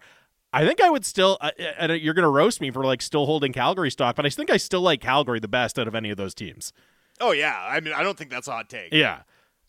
[0.53, 2.83] I think I would still, uh, uh and uh, you're going to roast me for
[2.83, 5.87] like still holding Calgary stock, but I think I still like Calgary the best out
[5.87, 6.73] of any of those teams.
[7.19, 8.91] Oh yeah, I mean I don't think that's a hot take.
[8.91, 9.21] Yeah.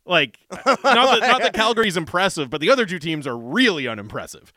[0.04, 3.86] Like, uh, not that, not that Calgary's impressive, but the other two teams are really
[3.86, 4.52] unimpressive.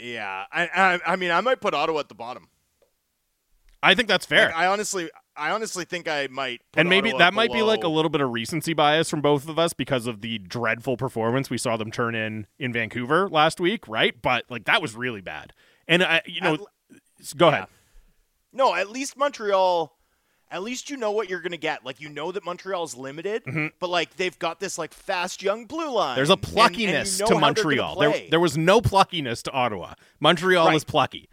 [0.00, 2.48] Yeah, I, I I mean I might put Ottawa at the bottom.
[3.82, 4.46] I think that's fair.
[4.46, 6.60] Like, I honestly I honestly think I might.
[6.76, 9.48] And maybe Ottawa that might be like a little bit of recency bias from both
[9.48, 13.58] of us because of the dreadful performance we saw them turn in in Vancouver last
[13.60, 14.14] week, right?
[14.20, 15.52] But like that was really bad.
[15.88, 16.66] And I, you know,
[17.36, 17.66] go ahead.
[18.52, 19.96] No, at least Montreal.
[20.50, 21.82] At least you know what you're gonna get.
[21.82, 23.42] Like you know that Montreal's limited,
[23.80, 26.08] but like they've got this like fast young blue line.
[26.10, 26.16] Mm-hmm.
[26.16, 27.98] There's a and- and pluckiness you know to how they're gonna Montreal.
[27.98, 29.94] There, there was no pluckiness to Ottawa.
[30.20, 30.74] Montreal Right.
[30.74, 31.30] was plucky.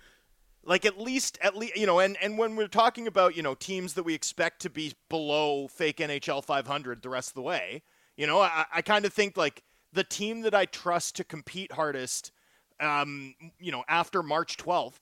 [0.64, 3.56] Like at least at least you know and and when we're talking about you know
[3.56, 7.82] teams that we expect to be below fake nhl 500 the rest of the way
[8.18, 11.72] you know i, I kind of think like the team that i trust to compete
[11.72, 12.32] hardest
[12.80, 15.00] um you know after march 12th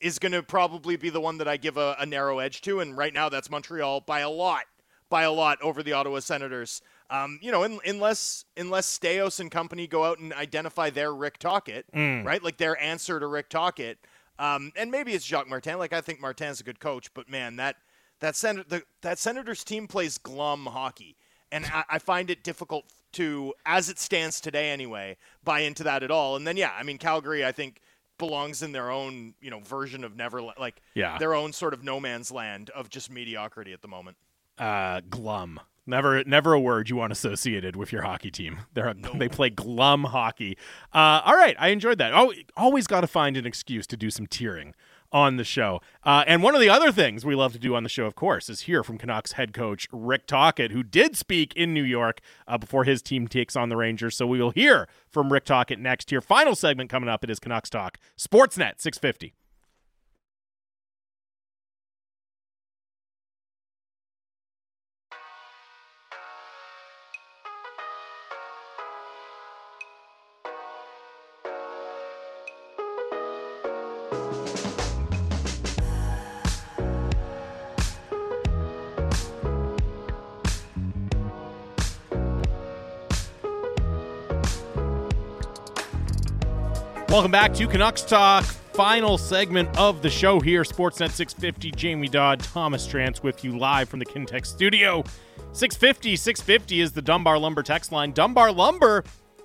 [0.00, 2.80] is going to probably be the one that i give a, a narrow edge to
[2.80, 4.64] and right now that's montreal by a lot
[5.08, 9.50] by a lot over the ottawa senators um, you know, in, unless unless Staios and
[9.50, 11.86] company go out and identify their Rick Tocchet,
[12.24, 12.42] right?
[12.42, 13.98] Like their answer to Rick Tocchet,
[14.38, 15.78] um, and maybe it's Jacques Martin.
[15.78, 17.76] Like I think Martin's a good coach, but man, that
[18.20, 21.16] that sen- the, that Senators team plays glum hockey,
[21.52, 26.02] and I, I find it difficult to, as it stands today anyway, buy into that
[26.02, 26.36] at all.
[26.36, 27.80] And then yeah, I mean Calgary, I think
[28.18, 31.18] belongs in their own you know version of never like Yeah.
[31.18, 34.16] their own sort of no man's land of just mediocrity at the moment.
[34.58, 35.60] Uh, glum.
[35.86, 38.60] Never, never a word you want associated with your hockey team.
[38.74, 40.58] They're they play glum hockey.
[40.92, 42.12] Uh, all right, I enjoyed that.
[42.12, 44.74] Oh, always got to find an excuse to do some tearing
[45.12, 45.80] on the show.
[46.04, 48.14] Uh, and one of the other things we love to do on the show, of
[48.14, 52.20] course, is hear from Canucks head coach Rick Tocchet, who did speak in New York
[52.46, 54.16] uh, before his team takes on the Rangers.
[54.16, 56.10] So we will hear from Rick Tocchet next.
[56.10, 57.22] Here, final segment coming up.
[57.24, 59.34] It is Canucks Talk, Sportsnet 650.
[87.16, 88.44] Welcome back to Canucks Talk.
[88.44, 90.64] Final segment of the show here.
[90.64, 91.70] Sportsnet 650.
[91.70, 95.02] Jamie Dodd, Thomas Drance with you live from the Kintec studio.
[95.52, 98.12] 650 650 is the Dunbar Lumber text line.
[98.12, 99.02] Dunbar Lumber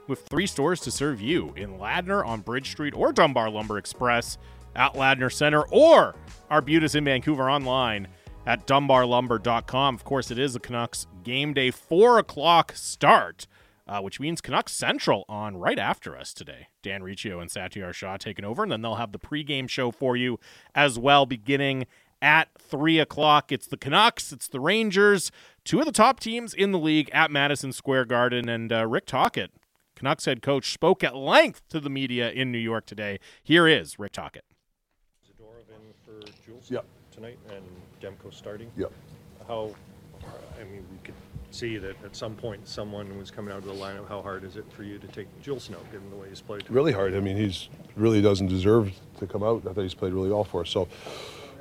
[0.07, 4.37] with three stores to serve you in Ladner on Bridge Street or Dunbar Lumber Express
[4.75, 6.13] at Ladner Center or
[6.49, 8.09] Arbutus in Vancouver online
[8.45, 9.95] at dunbarlumber.com.
[9.95, 13.47] Of course, it is the Canucks game day, 4 o'clock start
[13.91, 16.67] uh, which means Canucks Central on right after us today.
[16.81, 20.15] Dan Riccio and Satiar Shah taking over, and then they'll have the pregame show for
[20.15, 20.39] you
[20.73, 21.85] as well, beginning
[22.21, 23.51] at 3 o'clock.
[23.51, 25.29] It's the Canucks, it's the Rangers,
[25.65, 29.07] two of the top teams in the league at Madison Square Garden, and uh, Rick
[29.07, 29.51] Tocchet,
[29.97, 33.19] Canucks head coach, spoke at length to the media in New York today.
[33.43, 34.45] Here is Rick Tocchet.
[35.27, 36.85] Zadorov in for Jules Yep.
[37.13, 37.65] tonight and
[38.01, 38.71] Demko starting.
[38.77, 38.93] Yep.
[39.49, 39.75] How,
[40.57, 41.15] I mean, we could
[41.51, 44.07] see that at some point someone was coming out of the lineup.
[44.07, 46.63] How hard is it for you to take Juulsen, given the way he's played?
[46.69, 47.13] Really hard.
[47.15, 49.63] I mean, he's really doesn't deserve to come out.
[49.67, 50.69] I thought he's played really well for us.
[50.69, 50.87] So,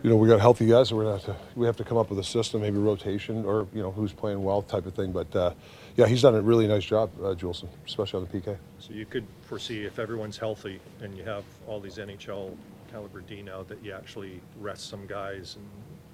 [0.02, 1.98] you know, we got healthy guys, so we're gonna have to we have to come
[1.98, 5.12] up with a system, maybe rotation or you know who's playing well type of thing.
[5.12, 5.52] But uh,
[5.96, 8.56] yeah, he's done a really nice job, uh, Juulsen, especially on the PK.
[8.78, 12.56] So you could foresee if everyone's healthy and you have all these NHL
[12.90, 15.68] caliber D now that you actually rest some guys and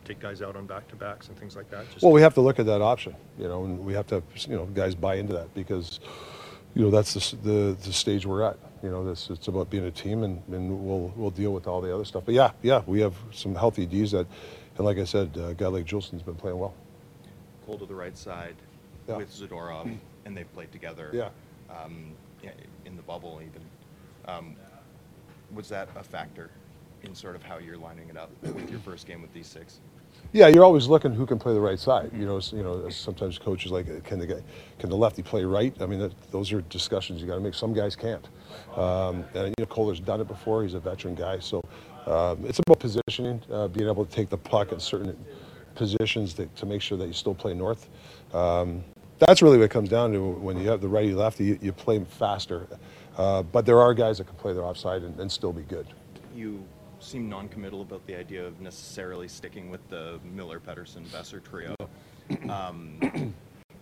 [0.06, 1.90] take guys out on back to backs and things like that.
[1.90, 4.22] Just Well, we have to look at that option, you know, and we have to
[4.48, 6.00] you know guys buy into that because
[6.74, 8.58] you know that's the the, the stage we're at.
[8.82, 11.80] You know, this it's about being a team, and, and we'll we'll deal with all
[11.80, 12.24] the other stuff.
[12.24, 14.26] But yeah, yeah, we have some healthy D's that,
[14.76, 16.74] and like I said, uh, a guy like Juulsen's been playing well.
[17.66, 18.54] Cole to the right side
[19.08, 19.16] Yeah.
[19.16, 19.92] with Zadorov,
[20.24, 21.10] and they've played together.
[21.12, 21.30] Yeah.
[21.68, 22.12] Um,
[22.84, 23.62] in the bubble, even.
[24.26, 24.54] Um,
[25.52, 26.50] was that a factor
[27.02, 29.80] in sort of how you're lining it up with your first game with these six?
[30.32, 32.10] Yeah, you're always looking who can play the right side.
[32.12, 32.88] You know, you know.
[32.90, 34.42] Sometimes coaches like, can the guy,
[34.78, 35.74] can the lefty play right?
[35.80, 37.54] I mean, that, those are discussions you got to make.
[37.54, 38.28] Some guys can't.
[38.76, 40.62] Um, and you know, Kohler's done it before.
[40.62, 41.62] He's a veteran guy, so
[42.06, 45.16] um, it's about positioning, uh, being able to take the puck at certain
[45.74, 47.88] positions to, to make sure that you still play north.
[48.34, 48.84] Um,
[49.18, 51.44] that's really what it comes down to when you have the righty lefty.
[51.44, 52.66] You, you play faster,
[53.16, 55.86] uh, but there are guys that can play the offside and, and still be good.
[56.34, 56.64] You
[56.98, 61.74] seem non-committal about the idea of necessarily sticking with the Miller, Pettersson, Boeser trio
[62.50, 63.34] um,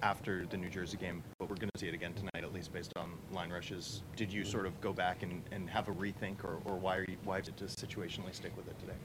[0.03, 2.73] after the New Jersey game, but we're going to see it again tonight, at least
[2.73, 4.03] based on line rushes.
[4.17, 7.05] Did you sort of go back and, and have a rethink, or, or why are
[7.09, 8.97] you, why did you situationally stick with it today?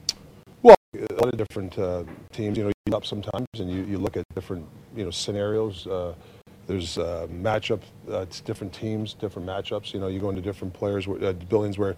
[0.62, 3.98] Well, a lot of different uh, teams, you know, you up sometimes and you, you
[3.98, 5.86] look at different, you know, scenarios.
[5.86, 6.14] Uh,
[6.66, 7.80] there's uh, matchup,
[8.10, 9.94] uh, it's different teams, different matchups.
[9.94, 11.96] You know, you go into different players, where- uh, buildings where,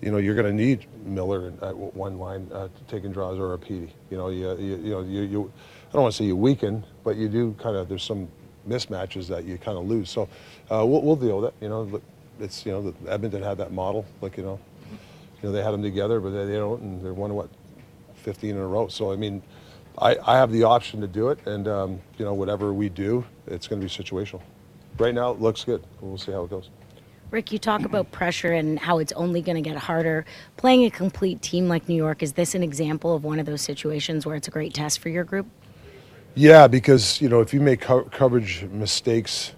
[0.00, 3.58] you know, you're going to need Miller at one line uh, taking draws or a
[3.58, 3.90] PD.
[4.10, 5.52] You know, you, you, you know, you, you,
[5.88, 8.28] I don't want to say you weaken, but you do kind of, there's some
[8.68, 10.10] mismatches that you kind of lose.
[10.10, 10.28] So
[10.70, 11.54] uh, we'll, we'll deal with it.
[11.62, 12.02] You know,
[12.40, 14.60] it's, you know, Edmonton had that model, like, you know,
[15.42, 17.48] you know, they had them together, but they, they don't, and they're one, what,
[18.16, 18.88] 15 in a row.
[18.88, 19.42] So, I mean,
[19.98, 23.24] I, I have the option to do it, and, um, you know, whatever we do,
[23.46, 24.42] it's going to be situational.
[24.98, 25.82] Right now, it looks good.
[26.00, 26.70] We'll see how it goes.
[27.30, 30.24] Rick, you talk about pressure and how it's only going to get harder.
[30.56, 33.62] Playing a complete team like New York, is this an example of one of those
[33.62, 35.46] situations where it's a great test for your group?
[36.36, 39.54] Yeah, because you know if you make co- coverage mistakes,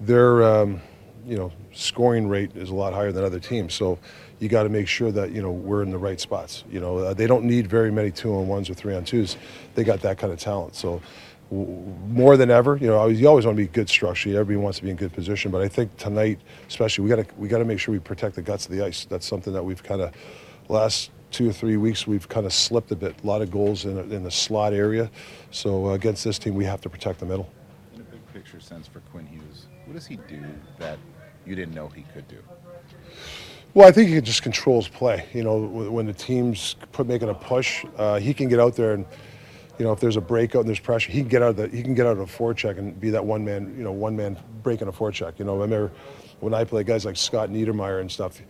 [0.00, 0.80] their um,
[1.26, 3.74] you know scoring rate is a lot higher than other teams.
[3.74, 3.98] So
[4.38, 6.64] you got to make sure that you know we're in the right spots.
[6.70, 9.36] You know uh, they don't need very many two on ones or three on twos.
[9.74, 10.76] They got that kind of talent.
[10.76, 11.02] So
[11.50, 14.30] more than ever, you know always, you always want to be good structure.
[14.30, 15.50] Everybody wants to be in good position.
[15.50, 18.34] But I think tonight, especially, we got to we got to make sure we protect
[18.34, 19.04] the guts of the ice.
[19.04, 20.12] That's something that we've kind of
[20.68, 23.14] last two or three weeks we've kind of slipped a bit.
[23.22, 25.10] A lot of goals in, in the slot area.
[25.50, 27.48] So uh, against this team, we have to protect the middle.
[27.94, 30.42] In a big picture sense for Quinn Hughes, what does he do
[30.78, 30.98] that
[31.44, 32.38] you didn't know he could do?
[33.74, 35.26] Well, I think he just controls play.
[35.34, 38.94] You know, when the team's put making a push, uh, he can get out there
[38.94, 39.04] and,
[39.78, 41.68] you know, if there's a breakout and there's pressure, he can get out of the
[41.68, 44.16] he can get out of a forecheck and be that one man, you know, one
[44.16, 45.38] man breaking a forecheck.
[45.38, 45.92] You know, I remember
[46.40, 48.40] when I played guys like Scott Niedermayer and stuff.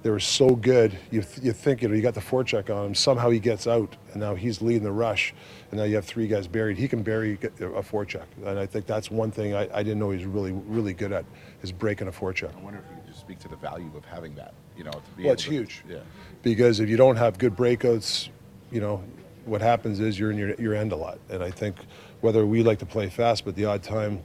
[0.00, 0.96] They were so good.
[1.10, 2.94] You, th- you think you know you got the forecheck on him.
[2.94, 5.34] Somehow he gets out, and now he's leading the rush.
[5.72, 6.78] And now you have three guys buried.
[6.78, 10.10] He can bury a forecheck, and I think that's one thing I, I didn't know
[10.10, 11.24] he was really really good at
[11.62, 12.56] is breaking a forecheck.
[12.56, 14.54] I wonder if you could just speak to the value of having that.
[14.76, 15.82] You know, to be Well, it's to- huge.
[15.88, 15.98] Yeah.
[16.42, 18.28] because if you don't have good breakouts,
[18.70, 19.02] you know,
[19.48, 21.18] what happens is you're in your, your end a lot.
[21.28, 21.76] And I think
[22.20, 24.22] whether we like to play fast, but the odd time,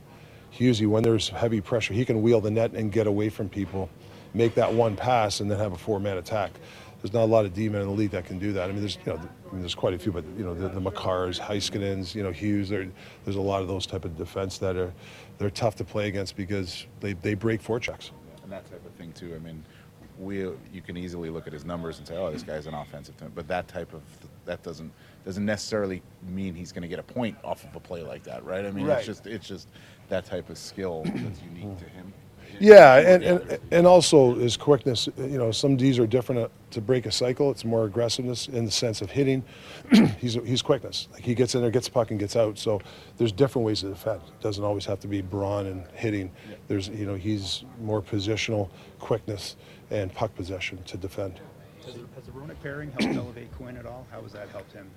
[0.51, 3.89] Hughesy, when there's heavy pressure, he can wheel the net and get away from people,
[4.33, 6.51] make that one pass, and then have a four-man attack.
[7.01, 8.69] There's not a lot of D-men in the league that can do that.
[8.69, 10.69] I mean, there's you know, I mean, there's quite a few, but you know, the,
[10.69, 12.69] the Makars, Heiskanens, you know, Hughes.
[12.69, 12.87] There,
[13.25, 14.93] there's a lot of those type of defense that are
[15.37, 18.11] they're tough to play against because they, they break forechecks.
[18.43, 19.33] And that type of thing too.
[19.35, 19.65] I mean,
[20.17, 20.39] we
[20.71, 23.31] you can easily look at his numbers and say, oh, this guy's an offensive team.
[23.35, 24.01] But that type of
[24.45, 24.91] that doesn't
[25.25, 28.43] doesn't necessarily mean he's going to get a point off of a play like that,
[28.43, 28.65] right?
[28.65, 28.97] I mean, Right.
[28.97, 29.67] it's just it's just
[30.09, 32.13] that type of skill that's unique to him.
[32.59, 35.09] Yeah, and, and and also his quickness.
[35.17, 37.49] You know, some D's are different uh, to break a cycle.
[37.49, 39.43] It's more aggressiveness in the sense of hitting.
[40.19, 41.07] he's he's quickness.
[41.13, 42.59] Like he gets in there, gets the puck, and gets out.
[42.59, 42.79] So
[43.17, 44.21] there's different ways to defend.
[44.27, 46.31] It doesn't always have to be brawn and hitting.
[46.67, 48.69] There's you know he's more positional,
[48.99, 49.55] quickness,
[49.89, 51.39] and puck possession to defend.
[51.85, 54.07] Has the, has the Hronek pairing helped elevate Quinn at all?
[54.11, 54.89] How has that helped him?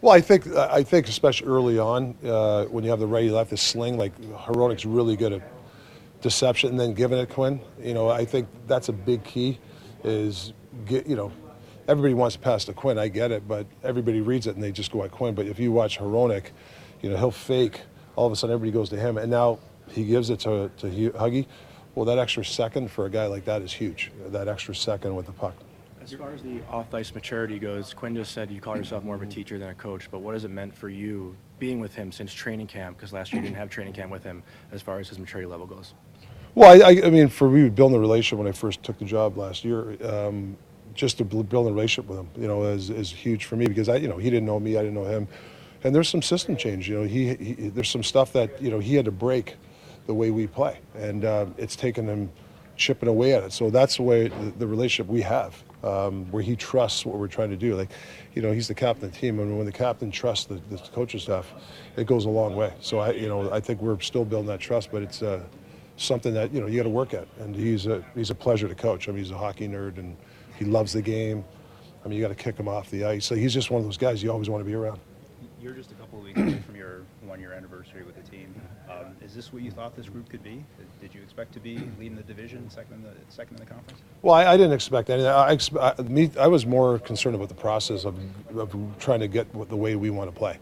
[0.00, 3.56] Well, I think I think especially early on uh, when you have the righty lefty
[3.56, 5.42] sling, like Hronek's really good at
[6.20, 7.60] deception and then giving it Quinn.
[7.80, 9.58] You know, I think that's a big key.
[10.02, 10.52] Is
[10.86, 11.32] get you know,
[11.88, 12.98] everybody wants to pass to Quinn.
[12.98, 15.34] I get it, but everybody reads it and they just go at Quinn.
[15.34, 16.52] But if you watch Heronic,
[17.02, 17.82] you know he'll fake.
[18.16, 19.58] All of a sudden, everybody goes to him, and now
[19.88, 21.46] he gives it to to Huggy.
[21.94, 24.10] Well, that extra second for a guy like that is huge.
[24.28, 25.54] That extra second with the puck.
[26.04, 29.22] As far as the off-ice maturity goes, Quinn just said you call yourself more of
[29.22, 32.12] a teacher than a coach, but what has it meant for you being with him
[32.12, 32.98] since training camp?
[32.98, 35.46] Because last year you didn't have training camp with him as far as his maturity
[35.46, 35.94] level goes.
[36.54, 39.38] Well, I, I, mean, for me, building a relationship when I first took the job
[39.38, 40.58] last year, um,
[40.92, 43.88] just to build a relationship with him, you know, is, is huge for me because
[43.88, 45.26] I, you know, he didn't know me, I didn't know him,
[45.84, 46.86] and there's some system change.
[46.86, 49.56] You know, he, he there's some stuff that you know he had to break
[50.06, 52.30] the way we play, and uh, it's taken him
[52.76, 53.52] chipping away at it.
[53.52, 57.28] So that's the way the, the relationship we have, um, where he trusts what we're
[57.28, 57.76] trying to do.
[57.76, 57.90] Like,
[58.34, 60.78] you know, he's the captain of the team, and when the captain trusts the, the
[60.92, 61.52] coaching staff,
[61.96, 62.72] it goes a long way.
[62.80, 65.22] So I, you know, I think we're still building that trust, but it's.
[65.22, 65.44] Uh,
[65.96, 67.28] something that you know you got to work at.
[67.38, 69.08] And he's a he's a pleasure to coach.
[69.08, 70.16] I mean, he's a hockey nerd and
[70.58, 71.44] he loves the game.
[72.04, 73.24] I mean, you got to kick him off the ice.
[73.24, 75.00] So he's just one of those guys you always want to be around.
[75.60, 78.23] You're just a couple of weeks away from your one-year anniversary with the
[79.24, 80.64] is this what you thought this group could be?
[81.00, 84.00] Did you expect to be leading the division, second in the second in the conference?
[84.22, 85.30] Well, I, I didn't expect anything.
[85.30, 88.18] I, I, me, I was more concerned about the process of,
[88.56, 90.58] of trying to get the way we want to play.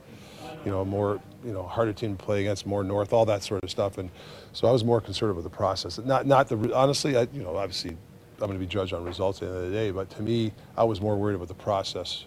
[0.64, 3.64] You know, more, you know, harder team to play against, more north, all that sort
[3.64, 3.98] of stuff.
[3.98, 4.10] And
[4.52, 5.98] so I was more concerned with the process.
[5.98, 9.42] Not, not the, honestly, I, you know, obviously I'm going to be judged on results
[9.42, 11.54] at the end of the day, but to me, I was more worried about the
[11.54, 12.26] process.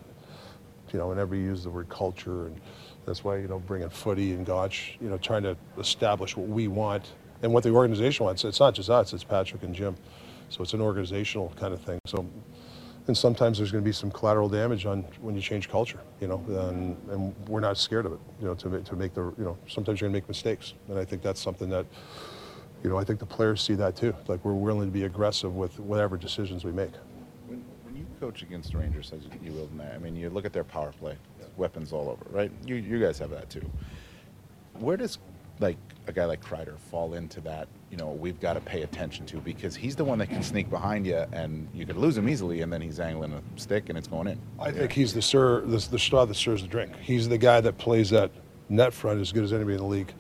[0.92, 2.60] You know, whenever you use the word culture, and
[3.06, 6.68] that's why, you know, bringing footy and Gotch, you know, trying to establish what we
[6.68, 8.44] want and what the organization wants.
[8.44, 9.96] It's not just us, it's Patrick and Jim.
[10.50, 12.00] So it's an organizational kind of thing.
[12.06, 12.26] So,
[13.08, 16.28] and sometimes there's going to be some collateral damage on when you change culture, you
[16.28, 19.22] know, and, and we're not scared of it, you know, to, ma- to make the,
[19.38, 20.74] you know, sometimes you're going to make mistakes.
[20.88, 21.86] And I think that's something that,
[22.84, 24.16] you know, I think the players see that too.
[24.28, 26.94] Like we're willing to be aggressive with whatever decisions we make.
[27.48, 30.46] When, when you coach against the Rangers, as you will tonight, I mean, you look
[30.46, 31.16] at their power play,
[31.58, 32.52] weapons all over, right?
[32.66, 33.66] You you guys have that too.
[34.80, 35.18] Where does
[35.60, 35.78] like
[36.08, 37.68] a guy like Kreider fall into that?
[37.90, 40.70] You know, we've got to pay attention to because he's the one that can sneak
[40.70, 43.98] behind you, and you could lose him easily, and then he's angling a stick and
[43.98, 44.40] it's going in.
[44.60, 46.94] I think he's the sir, the, the straw that stirs the drink.
[47.02, 48.32] He's the guy that plays that
[48.70, 50.14] net front as good as anybody in the league.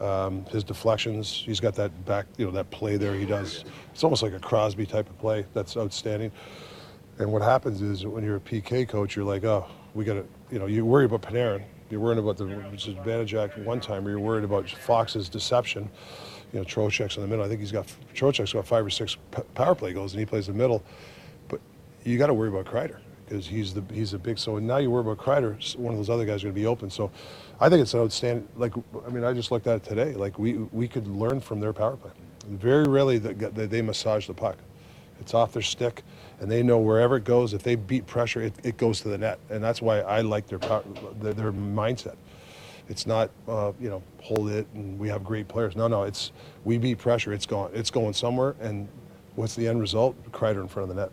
[0.00, 3.14] Um, his deflections, he's got that back, you know, that play there.
[3.14, 3.64] He does.
[3.92, 5.44] It's almost like a Crosby type of play.
[5.52, 6.32] That's outstanding.
[7.18, 10.26] And what happens is when you're a PK coach, you're like, oh, we got to,
[10.50, 11.62] you know, you worry about Panarin.
[11.90, 15.90] You're worried about the advantage act one time, or you're worried about Fox's deception.
[16.52, 17.44] You know, Trocheck's in the middle.
[17.44, 20.26] I think he's got Trocheck's got five or six p- power play goals, and he
[20.26, 20.84] plays the middle.
[21.48, 21.60] But
[22.04, 24.38] you got to worry about Kreider because he's the he's a big.
[24.38, 25.76] So now you worry about Kreider.
[25.76, 26.90] One of those other guys going to be open.
[26.90, 27.10] So
[27.60, 28.48] I think it's an outstanding.
[28.56, 28.72] Like
[29.06, 30.14] I mean, I just looked at it today.
[30.14, 32.12] Like we we could learn from their power play.
[32.48, 34.56] Very rarely that they massage the puck.
[35.20, 36.02] It's off their stick,
[36.40, 37.52] and they know wherever it goes.
[37.52, 40.46] If they beat pressure, it, it goes to the net, and that's why I like
[40.48, 40.58] their
[41.20, 42.16] their, their mindset.
[42.88, 45.76] It's not uh, you know hold it and we have great players.
[45.76, 46.32] No, no, it's
[46.64, 47.32] we beat pressure.
[47.32, 48.88] It's going it's going somewhere, and
[49.36, 50.16] what's the end result?
[50.32, 51.12] Kreider in front of the net.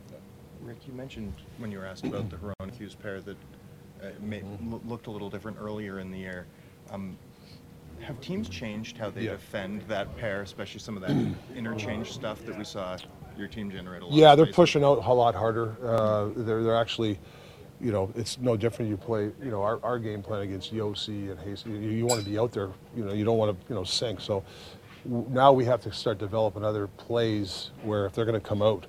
[0.63, 3.37] Rick, you mentioned when you were asked about the Hronek Hughes pair that
[4.01, 6.45] uh, may, lo- looked a little different earlier in the year.
[6.89, 7.17] Um,
[7.99, 9.31] have teams changed how they Yeah.
[9.31, 11.15] defend that pair, especially some of that
[11.55, 12.97] interchange stuff that we saw
[13.39, 14.13] your team generate a lot?
[14.13, 15.75] Yeah, they're pushing out a lot harder.
[15.83, 17.19] Uh, they're they're actually,
[17.79, 18.89] you know, it's no different.
[18.89, 21.63] You play, you know, our, our game plan against Josi and Hayes.
[21.65, 22.69] You, you want to be out there.
[22.95, 24.19] You know, you don't want to, you know, sink.
[24.21, 24.43] So
[25.05, 28.85] now we have to start developing other plays where if they're going to come out,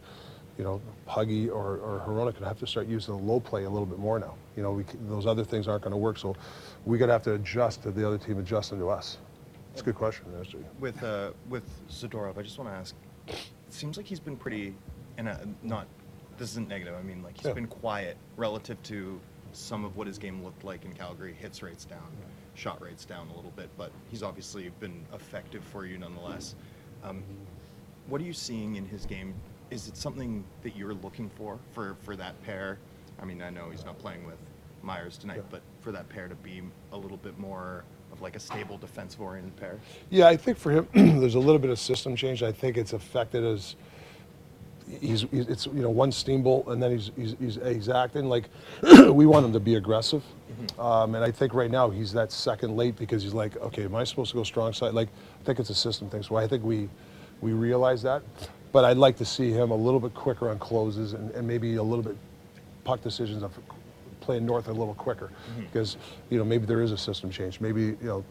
[0.56, 3.70] you know, Huggy or or Hronek can have to start using the low play a
[3.70, 4.34] little bit more now.
[4.56, 6.18] You know, we, those other things aren't going to work.
[6.18, 6.34] So
[6.84, 9.18] we got to have to adjust to the other team adjusting to us.
[9.72, 10.64] It's a good question, actually.
[10.80, 12.94] With uh, with Zadorov, I just want to ask.
[13.68, 14.74] It seems like he's been pretty,
[15.18, 15.86] and uh, not.
[16.38, 16.94] This isn't negative.
[16.98, 17.52] I mean, like he's Yeah.
[17.52, 19.20] been quiet relative to
[19.52, 21.34] some of what his game looked like in Calgary.
[21.34, 22.06] Hits rates down,
[22.54, 26.54] shot rates down a little bit, but he's obviously been effective for you nonetheless.
[27.02, 27.22] Um,
[28.06, 29.34] what are you seeing in his game
[29.70, 32.78] is it something that you're looking for for for that pair?
[33.20, 34.38] I mean, I know he's not playing with
[34.82, 36.62] Myers tonight, but for that pair to be
[36.92, 37.84] a little bit more
[38.18, 39.78] of like a stable defensive oriented pair.
[40.10, 40.88] Yeah, I think for him,
[41.20, 42.42] there's a little bit of system change.
[42.42, 43.76] I think it's affected as
[45.00, 48.48] he's, he's it's you know one steamboat and then he's he's he's, he's acting like
[49.12, 50.22] we want him to be aggressive.
[50.78, 53.94] Um, and I think right now he's that second late because he's like, okay, am
[53.94, 54.92] I supposed to go strong side?
[54.92, 55.08] Like,
[55.40, 56.22] I think it's a system thing.
[56.22, 56.88] So I think we
[57.40, 58.22] we realize that.
[58.70, 61.76] But I'd like to see him a little bit quicker on closes and, and maybe
[61.76, 62.16] a little bit
[62.84, 63.58] puck decisions of
[64.28, 65.30] playing north a little quicker
[65.72, 65.96] because
[66.28, 67.62] you know maybe there is a system change.
[67.62, 68.22] Maybe you know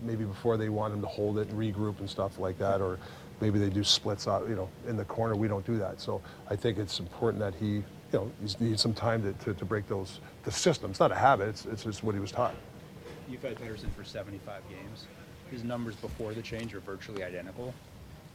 [0.00, 3.00] maybe before they want him to hold it and regroup and stuff like that, or
[3.40, 5.34] maybe they do splits out you know in the corner.
[5.34, 6.00] We don't do that.
[6.00, 9.54] So I think it's important that he you know he needs some time to, to,
[9.54, 10.92] to break those the system.
[10.92, 11.48] It's not a habit.
[11.48, 12.54] It's it's just what he was taught.
[13.28, 15.06] You've had Pedersen for 75 games.
[15.50, 17.74] His numbers before the change are virtually identical.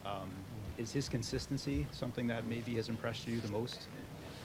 [0.04, 0.28] Um,
[0.76, 3.88] is his consistency something that maybe has impressed you the most?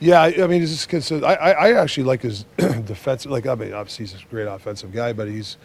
[0.02, 1.12] Yeah, I, mean, he's just.
[1.12, 3.32] I, I, I actually like his defensive.
[3.32, 5.58] Like, I mean, obviously he's a great offensive guy, but he's,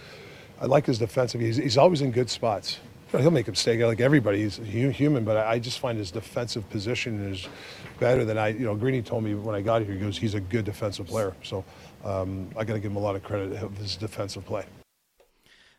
[0.60, 1.40] I like his defensive.
[1.40, 2.78] He's, he's always in good spots.
[3.12, 4.42] He'll make a mistake like everybody.
[4.42, 7.48] He's human, but I, I just find his defensive position is
[7.98, 8.48] better than I.
[8.48, 11.06] You know, Greeny told me when I got here, he goes, he's a good defensive
[11.06, 11.34] player.
[11.42, 11.64] So
[12.04, 14.66] um, I got to give him a lot of credit of his defensive play.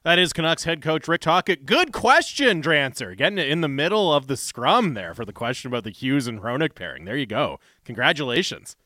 [0.08, 1.66] That is Canucks head coach Rick Tocchet.
[1.66, 3.14] Good question, Drancer.
[3.14, 6.28] Getting it in the middle of the scrum there for the question about the Hughes
[6.28, 7.04] and Hronek pairing.
[7.04, 7.60] There you go.
[7.84, 8.78] Congratulations.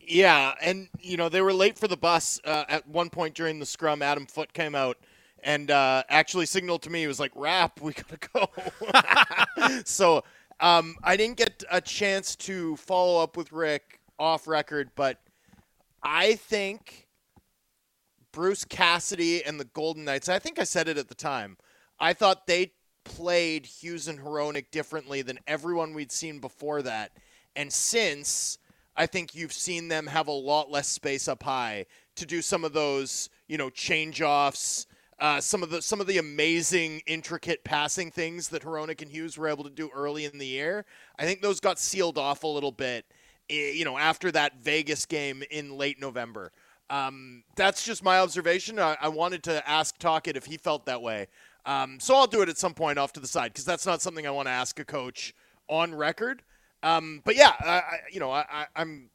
[0.00, 3.60] Yeah, and you know they were late for the bus uh, at one point during
[3.60, 4.02] the scrum.
[4.02, 4.98] Adam Foote came out
[5.44, 7.02] and uh, actually signaled to me.
[7.02, 10.24] He was like, "Rap, we gotta go." so
[10.58, 15.20] um, I didn't get a chance to follow up with Rick off record, but
[16.02, 17.03] I think
[18.34, 20.28] Bruce Cassidy and the Golden Knights.
[20.28, 21.56] I think I said it at the time.
[22.00, 22.72] I thought they
[23.04, 27.12] played Hughes and Hronek differently than everyone we'd seen before that,
[27.56, 28.58] and since.
[28.96, 32.64] I think you've seen them have a lot less space up high to do some
[32.64, 34.86] of those, you know, change offs,
[35.18, 39.36] uh, some of the some of the amazing intricate passing things that Hronek and Hughes
[39.36, 40.84] were able to do early in the year.
[41.18, 43.04] I think those got sealed off a little bit,
[43.50, 46.52] eh, you know, after that Vegas game in late November.
[46.90, 48.78] Um, that's just my observation.
[48.78, 51.28] I, I wanted to ask Tocchet if he felt that way.
[51.66, 54.02] Um, so I'll do it at some point off to the side because that's not
[54.02, 55.34] something I want to ask a coach
[55.68, 56.42] on record.
[56.82, 59.08] Um, but yeah, I, I, you know, I, I'm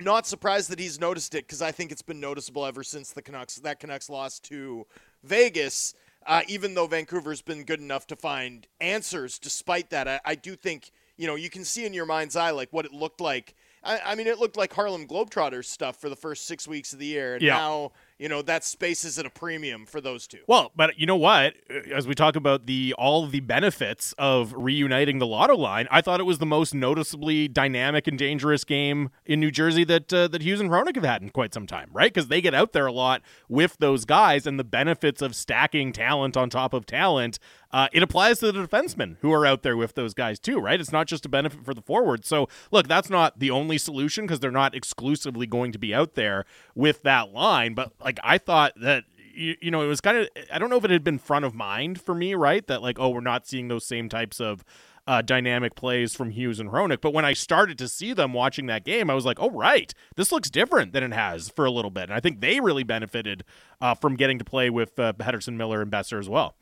[0.00, 3.22] not surprised that he's noticed it because I think it's been noticeable ever since the
[3.22, 4.86] Canucks that Canucks lost to
[5.24, 5.94] Vegas.
[6.24, 10.54] Uh, even though Vancouver's been good enough to find answers, despite that, I, I do
[10.54, 13.54] think you know you can see in your mind's eye like what it looked like.
[13.84, 16.98] I, I mean, it looked like Harlem Globetrotters stuff for the first six weeks of
[16.98, 17.56] the year, and Yeah.
[17.56, 20.38] now you know that space is at a premium for those two.
[20.46, 21.54] Well, but you know what?
[21.92, 26.20] As we talk about the all the benefits of reuniting the Lotto line, I thought
[26.20, 30.42] it was the most noticeably dynamic and dangerous game in New Jersey that uh, that
[30.42, 32.12] Hughes and Hronek have had in quite some time, right?
[32.14, 35.92] Because they get out there a lot with those guys, and the benefits of stacking
[35.92, 37.40] talent on top of talent.
[37.72, 40.80] Uh, it applies to the defensemen who are out there with those guys too, right?
[40.80, 42.28] It's not just a benefit for the forwards.
[42.28, 46.14] So, look, that's not the only solution because they're not exclusively going to be out
[46.14, 46.44] there
[46.74, 47.74] with that line.
[47.74, 49.04] But like, I thought that
[49.34, 51.44] you, you know, it was kind of, I don't know if it had been front
[51.44, 52.66] of mind for me, right?
[52.66, 54.64] That like, oh, we're not seeing those same types of
[55.06, 57.00] uh, dynamic plays from Hughes and Hronek.
[57.00, 59.92] But when I started to see them watching that game, I was like, oh, right,
[60.16, 62.04] this looks different than it has for a little bit.
[62.04, 63.44] And I think they really benefited
[63.80, 65.12] uh, from getting to play with uh,
[65.48, 66.54] Miller, and Boeser as well.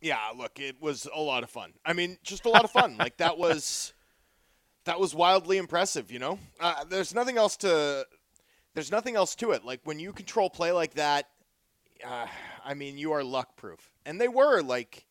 [0.00, 1.72] Yeah, look, it was a lot of fun.
[1.84, 2.96] I mean, just a lot of fun.
[2.96, 3.92] like that was
[4.84, 6.10] that was wildly impressive.
[6.10, 8.06] You know, uh, there's nothing else to
[8.74, 9.64] there's nothing else to it.
[9.64, 11.26] Like when you control play like that,
[12.06, 12.26] uh,
[12.64, 15.06] I mean, you are luck proof, and they were like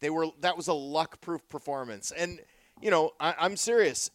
[0.00, 0.26] they were.
[0.40, 2.40] That was a luck proof performance, and
[2.80, 4.10] you know, I, I'm serious.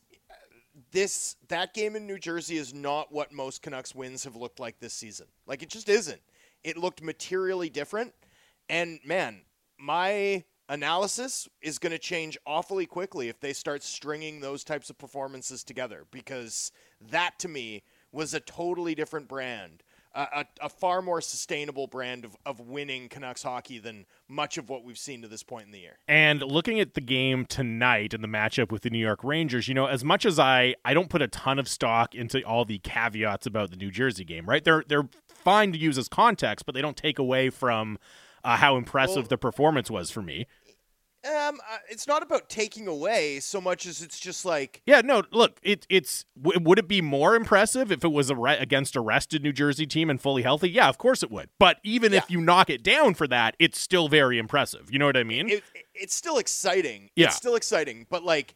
[0.92, 4.80] This that game in New Jersey is not what most Canucks wins have looked like
[4.80, 5.28] this season.
[5.48, 6.22] Like it just isn't.
[6.64, 8.14] It looked materially different,
[8.70, 9.42] and man,
[9.80, 14.98] my analysis is going to change awfully quickly if they start stringing those types of
[14.98, 16.72] performances together because
[17.10, 19.84] that to me was a totally different brand
[20.16, 24.84] a, a, far more sustainable brand of, of winning Canucks hockey than much of what
[24.84, 26.00] we've seen to this point in the year.
[26.08, 29.74] And looking at the game tonight and the matchup with the New York Rangers, you
[29.74, 32.80] know, as much as I I don't put a ton of stock into all the
[32.80, 34.64] caveats about the New Jersey game, right?
[34.64, 38.00] They're they're fine to use as context, but they don't take away from
[38.44, 40.48] uh, how impressive Well- the performance was for me.
[41.26, 45.24] Um, uh, it's not about taking away so much as it's just like Yeah, no,
[45.34, 48.96] look, it, it's w- would it be more impressive if it was a re- against
[48.96, 50.70] a rested New Jersey team and fully healthy?
[50.70, 51.50] Yeah, of course it would.
[51.60, 54.88] But even if you knock it down for that, it's still very impressive.
[54.90, 55.50] You know what I mean?
[55.50, 55.64] it,
[55.94, 57.10] it's still exciting.
[57.18, 57.26] Yeah.
[57.26, 58.56] It's still exciting, but like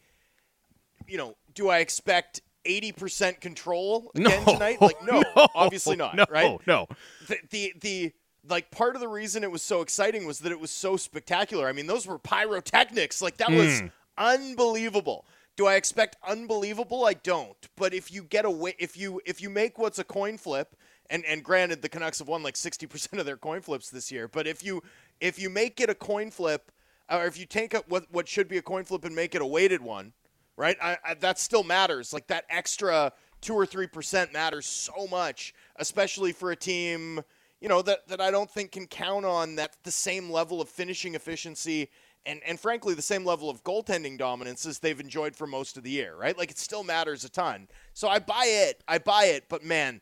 [1.05, 4.29] you know, do I expect 80% control No.
[4.29, 4.81] again tonight?
[4.81, 5.47] Like, no, No.
[5.53, 6.57] obviously not, No, right?
[6.65, 6.87] no.
[7.27, 8.13] The, the, the,
[8.47, 11.67] like, part of the reason it was so exciting was that it was so spectacular.
[11.67, 13.21] I mean, those were pyrotechnics.
[13.21, 13.91] Like, that was Mm.
[14.17, 15.25] unbelievable.
[15.55, 17.05] Do I expect unbelievable?
[17.05, 17.57] I don't.
[17.75, 20.75] But if you get away, if you if you make what's a coin flip,
[21.09, 24.11] and and granted the Canucks have won like sixty percent of their coin flips this
[24.11, 24.81] year, but if you
[25.21, 26.71] if you make it a coin flip,
[27.09, 29.43] or if you take a, what what should be a coin flip and make it
[29.43, 30.13] a weighted one,
[30.57, 30.75] right?
[30.81, 32.13] I, I, that still matters.
[32.13, 37.21] Like that extra two or three percent matters so much, especially for a team,
[37.63, 40.67] you know, that that I don't think can count on that the same level of
[40.67, 41.89] finishing efficiency
[42.25, 45.83] and and frankly the same level of goaltending dominance as they've enjoyed for most of
[45.83, 46.37] the year, right?
[46.37, 47.69] Like it still matters a ton.
[47.93, 48.83] So I buy it.
[48.85, 50.01] I buy it, but man,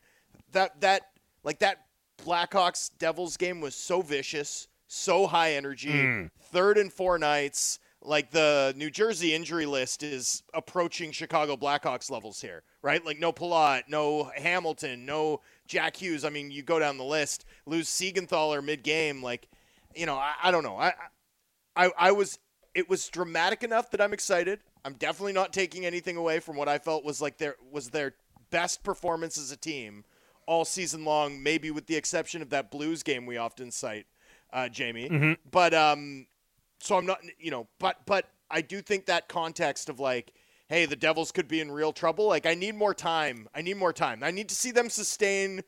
[0.50, 1.02] that that
[1.44, 1.86] like that
[2.26, 5.92] Blackhawks Devils game was so vicious, so high energy.
[5.92, 6.30] Mm.
[6.40, 12.40] Third and four nights, like the New Jersey injury list is approaching Chicago Blackhawks levels
[12.40, 13.04] here, right?
[13.04, 16.24] Like no Palat, no Hamilton, no Jack Hughes.
[16.24, 19.48] I mean, you go down the list, lose Siegenthaler mid game, like
[19.94, 20.76] you know, I, I don't know.
[20.76, 20.92] I,
[21.76, 22.38] I I was
[22.74, 24.60] it was dramatic enough that I'm excited.
[24.84, 28.14] I'm definitely not taking anything away from what I felt was like their was their
[28.50, 30.04] best performance as a team
[30.46, 34.06] all season long, maybe with the exception of that Blues game we often cite,
[34.52, 35.08] uh, Jamie.
[35.08, 35.36] Mhm.
[35.50, 36.26] But um,
[36.80, 40.32] so I'm not, you know, but but I do think that context of like,
[40.68, 42.26] hey, the Devils could be in real trouble.
[42.26, 43.48] Like, I need more time.
[43.54, 44.22] I need more time.
[44.22, 45.62] I need to see them sustain,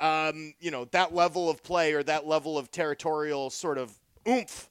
[0.00, 3.98] um, you know, that level of play or that level of territorial sort of
[4.28, 4.68] oomph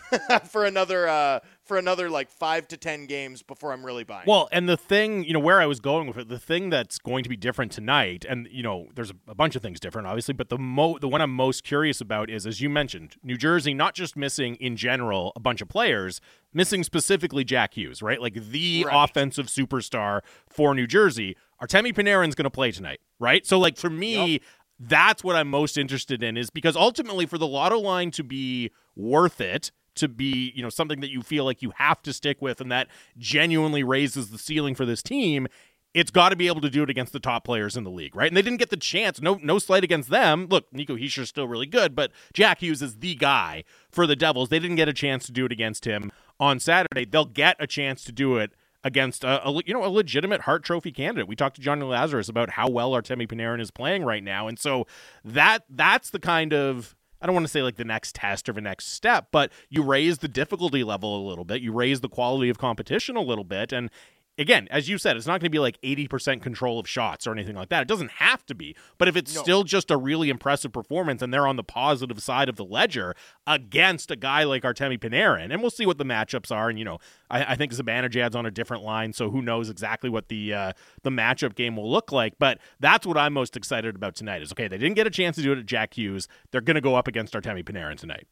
[0.48, 4.24] for another uh, for another like five to ten games before I'm really buying.
[4.26, 6.98] Well, and the thing, you know, where I was going with it, the thing that's
[6.98, 10.32] going to be different tonight, and you know, there's a, bunch of things different, obviously,
[10.32, 13.74] but the mo the one I'm most curious about is, as you mentioned, New Jersey
[13.74, 16.22] not just missing in general a bunch of players,
[16.54, 18.20] missing specifically Jack Hughes, right?
[18.20, 19.04] Like the Right.
[19.04, 21.36] offensive superstar for New Jersey.
[21.62, 23.46] Artemi Panarin's going to play tonight, right?
[23.46, 24.40] So, like for me.
[24.84, 28.72] That's what I'm most interested in is because ultimately for the lotto line to be
[28.96, 32.42] worth it, to be, you know, something that you feel like you have to stick
[32.42, 35.46] with and that genuinely raises the ceiling for this team,
[35.94, 38.16] it's got to be able to do it against the top players in the league,
[38.16, 38.26] right?
[38.26, 39.20] And they didn't get the chance.
[39.20, 40.46] No no slight against them.
[40.50, 44.48] Look, Nico Hischier's still really good, but Jack Hughes is the guy for the Devils.
[44.48, 46.10] They didn't get a chance to do it against him
[46.40, 47.04] on Saturday.
[47.04, 48.52] They'll get a chance to do it
[48.84, 51.28] against a, a you know a legitimate Hart Trophy candidate.
[51.28, 54.58] We talked to Johnny Lazarus about how well Artemi Panarin is playing right now, and
[54.58, 54.86] so
[55.24, 58.52] that that's the kind of I don't want to say like the next test or
[58.52, 62.08] the next step, but you raise the difficulty level a little bit, you raise the
[62.08, 63.90] quality of competition a little bit, and
[64.38, 67.32] again, as you said, it's not going to be like 80% control of shots or
[67.32, 67.82] anything like that.
[67.82, 68.74] It doesn't have to be.
[68.98, 69.42] But if it's No.
[69.42, 73.14] still just a really impressive performance and they're on the positive side of the ledger
[73.46, 76.68] against a guy like Artemi Panarin, and we'll see what the matchups are.
[76.70, 76.98] And, you know,
[77.30, 80.72] I, I think Zibanejad's on a different line, so who knows exactly what the uh,
[81.02, 82.34] the matchup game will look like.
[82.38, 85.36] But that's what I'm most excited about tonight is, okay, they didn't get a chance
[85.36, 86.26] to do it at Jack Hughes.
[86.50, 88.26] They're going to go up against Artemi Panarin tonight.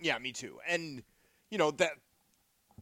[0.00, 0.58] Yeah, me too.
[0.68, 1.02] And
[1.50, 1.92] you know that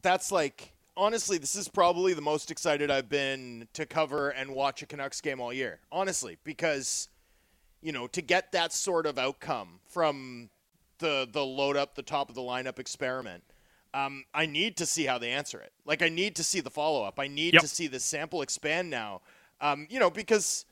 [0.01, 4.81] that's like honestly, this is probably the most excited I've been to cover and watch
[4.81, 5.79] a Canucks game all year.
[5.91, 7.07] Honestly, because
[7.81, 10.49] you know to get that sort of outcome from
[10.99, 13.43] the the load up the top of the lineup experiment.
[13.95, 15.71] Um, I need to see how they answer it.
[15.85, 17.19] Like I need to see the follow up.
[17.19, 17.61] I need Yep.
[17.61, 19.21] to see the sample expand now.
[19.61, 20.65] Um, you know because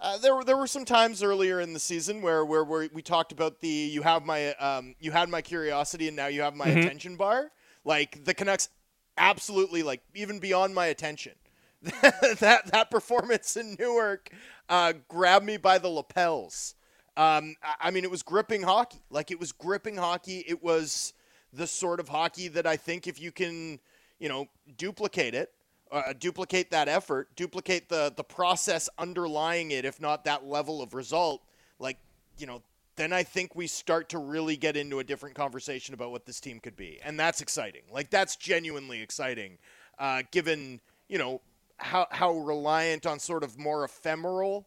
[0.00, 3.00] uh, there were there were some times earlier in the season where where, where we
[3.00, 6.54] talked about the you have my um, you had my curiosity and now you have
[6.56, 6.80] my Mhm.
[6.84, 7.52] attention bar.
[7.84, 8.68] Like the Canucks,
[9.16, 11.32] absolutely like even beyond my attention.
[11.82, 14.30] that that performance in Newark
[14.68, 16.74] uh, grabbed me by the lapels.
[17.16, 18.98] Um, I, mean, it was gripping hockey.
[19.10, 20.44] Like it was gripping hockey.
[20.48, 21.12] It was
[21.52, 23.78] the sort of hockey that I think if you can,
[24.18, 24.46] you know,
[24.76, 25.52] duplicate it,
[25.92, 30.94] uh, duplicate that effort, duplicate the the process underlying it, if not that level of
[30.94, 31.42] result,
[31.78, 31.98] like
[32.38, 32.62] you know,
[32.96, 36.40] then I think we start to really get into a different conversation about what this
[36.40, 37.82] team could be, and that's exciting.
[37.90, 39.58] Like that's genuinely exciting,
[39.98, 41.40] uh, given you know
[41.78, 44.66] how how reliant on sort of more ephemeral,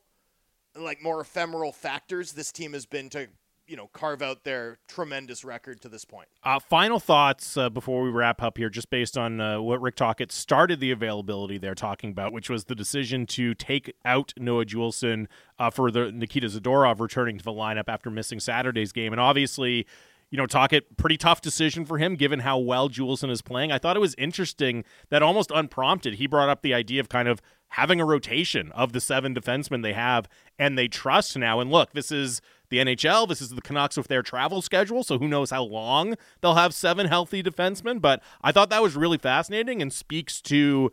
[0.76, 3.28] like more ephemeral factors this team has been to
[3.68, 6.28] you know carve out their tremendous record to this point.
[6.44, 9.96] Uh, final thoughts uh, before we wrap up here, just based on uh, what Rick
[9.96, 14.66] Tocchet started the availability there talking about, which was the decision to take out Noah
[14.66, 15.28] Juulsen
[15.60, 19.86] uh, for the Nikita Zadorov returning to the lineup after missing Saturday's game, and obviously.
[20.30, 23.72] You know, Tocchet, pretty tough decision for him given how well Juulsen is playing.
[23.72, 27.30] I thought it was interesting that almost unprompted, he brought up the idea of kind
[27.30, 30.28] of having a rotation of the seven defensemen they have
[30.60, 31.62] and they trust now.
[31.62, 33.28] And look, this is the NHL.
[33.28, 36.74] This is the Canucks with their travel schedule, so who knows how long they'll have
[36.74, 38.02] seven healthy defensemen.
[38.02, 40.92] But I thought that was really fascinating and speaks to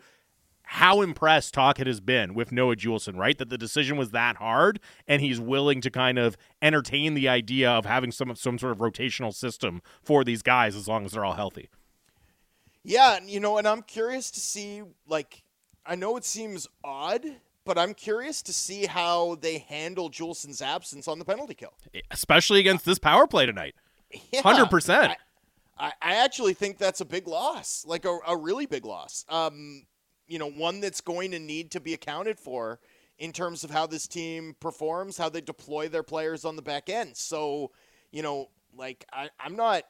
[0.66, 3.36] how impressed Tocchet has been with Noah Juulsen, right?
[3.36, 7.70] That the decision was that hard, and he's willing to kind of entertain the idea
[7.70, 11.24] of having some some sort of rotational system for these guys as long as they're
[11.24, 11.68] all healthy.
[12.82, 15.42] Yeah, you know, and I'm curious to see like
[15.86, 17.24] I know it seems odd,
[17.64, 21.74] but I'm curious to see how they handle Juulsen's absence on the penalty kill,
[22.10, 23.74] especially against this power play tonight.
[24.42, 25.12] Hundred yeah, percent.
[25.78, 29.24] I, I actually think that's a big loss, like a, a really big loss.
[29.28, 29.86] Um,
[30.26, 32.80] you know, one that's going to need to be accounted for
[33.18, 36.88] in terms of how this team performs, how they deploy their players on the back
[36.88, 37.16] end.
[37.16, 37.70] So,
[38.10, 39.84] you know, like I, I'm not.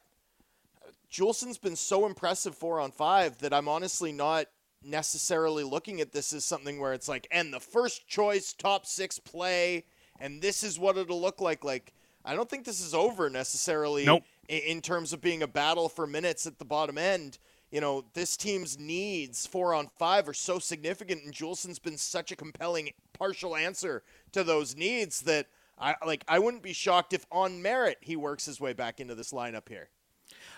[1.08, 4.46] Juulsen's been so impressive four on five that I'm honestly not
[4.84, 9.18] necessarily looking at this as something where it's like, and the first choice top six
[9.18, 9.84] play,
[10.18, 11.64] and this is what it'll look like.
[11.64, 11.92] Like,
[12.24, 14.22] I don't think this is over necessarily nope.
[14.48, 17.38] in, in terms of being a battle for minutes at the bottom end
[17.74, 22.30] you know, this team's needs four on five are so significant, and Juulsen's been such
[22.30, 26.22] a compelling partial answer to those needs that I like.
[26.28, 29.68] I wouldn't be shocked if on merit he works his way back into this lineup
[29.68, 29.88] here.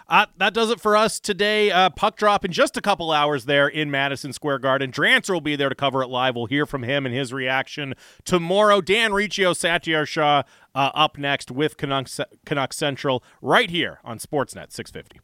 [0.08, 1.70] Uh, that does it for us today.
[1.70, 4.92] Uh, puck drop in just a couple hours there in Madison Square Garden.
[4.92, 6.36] Drancer will be there to cover it live.
[6.36, 8.80] We'll hear from him and his reaction tomorrow.
[8.80, 14.72] Dan Riccio, Satiar Shah uh, up next with Canucks, Canucks Central right here on Sportsnet
[14.72, 15.20] 650.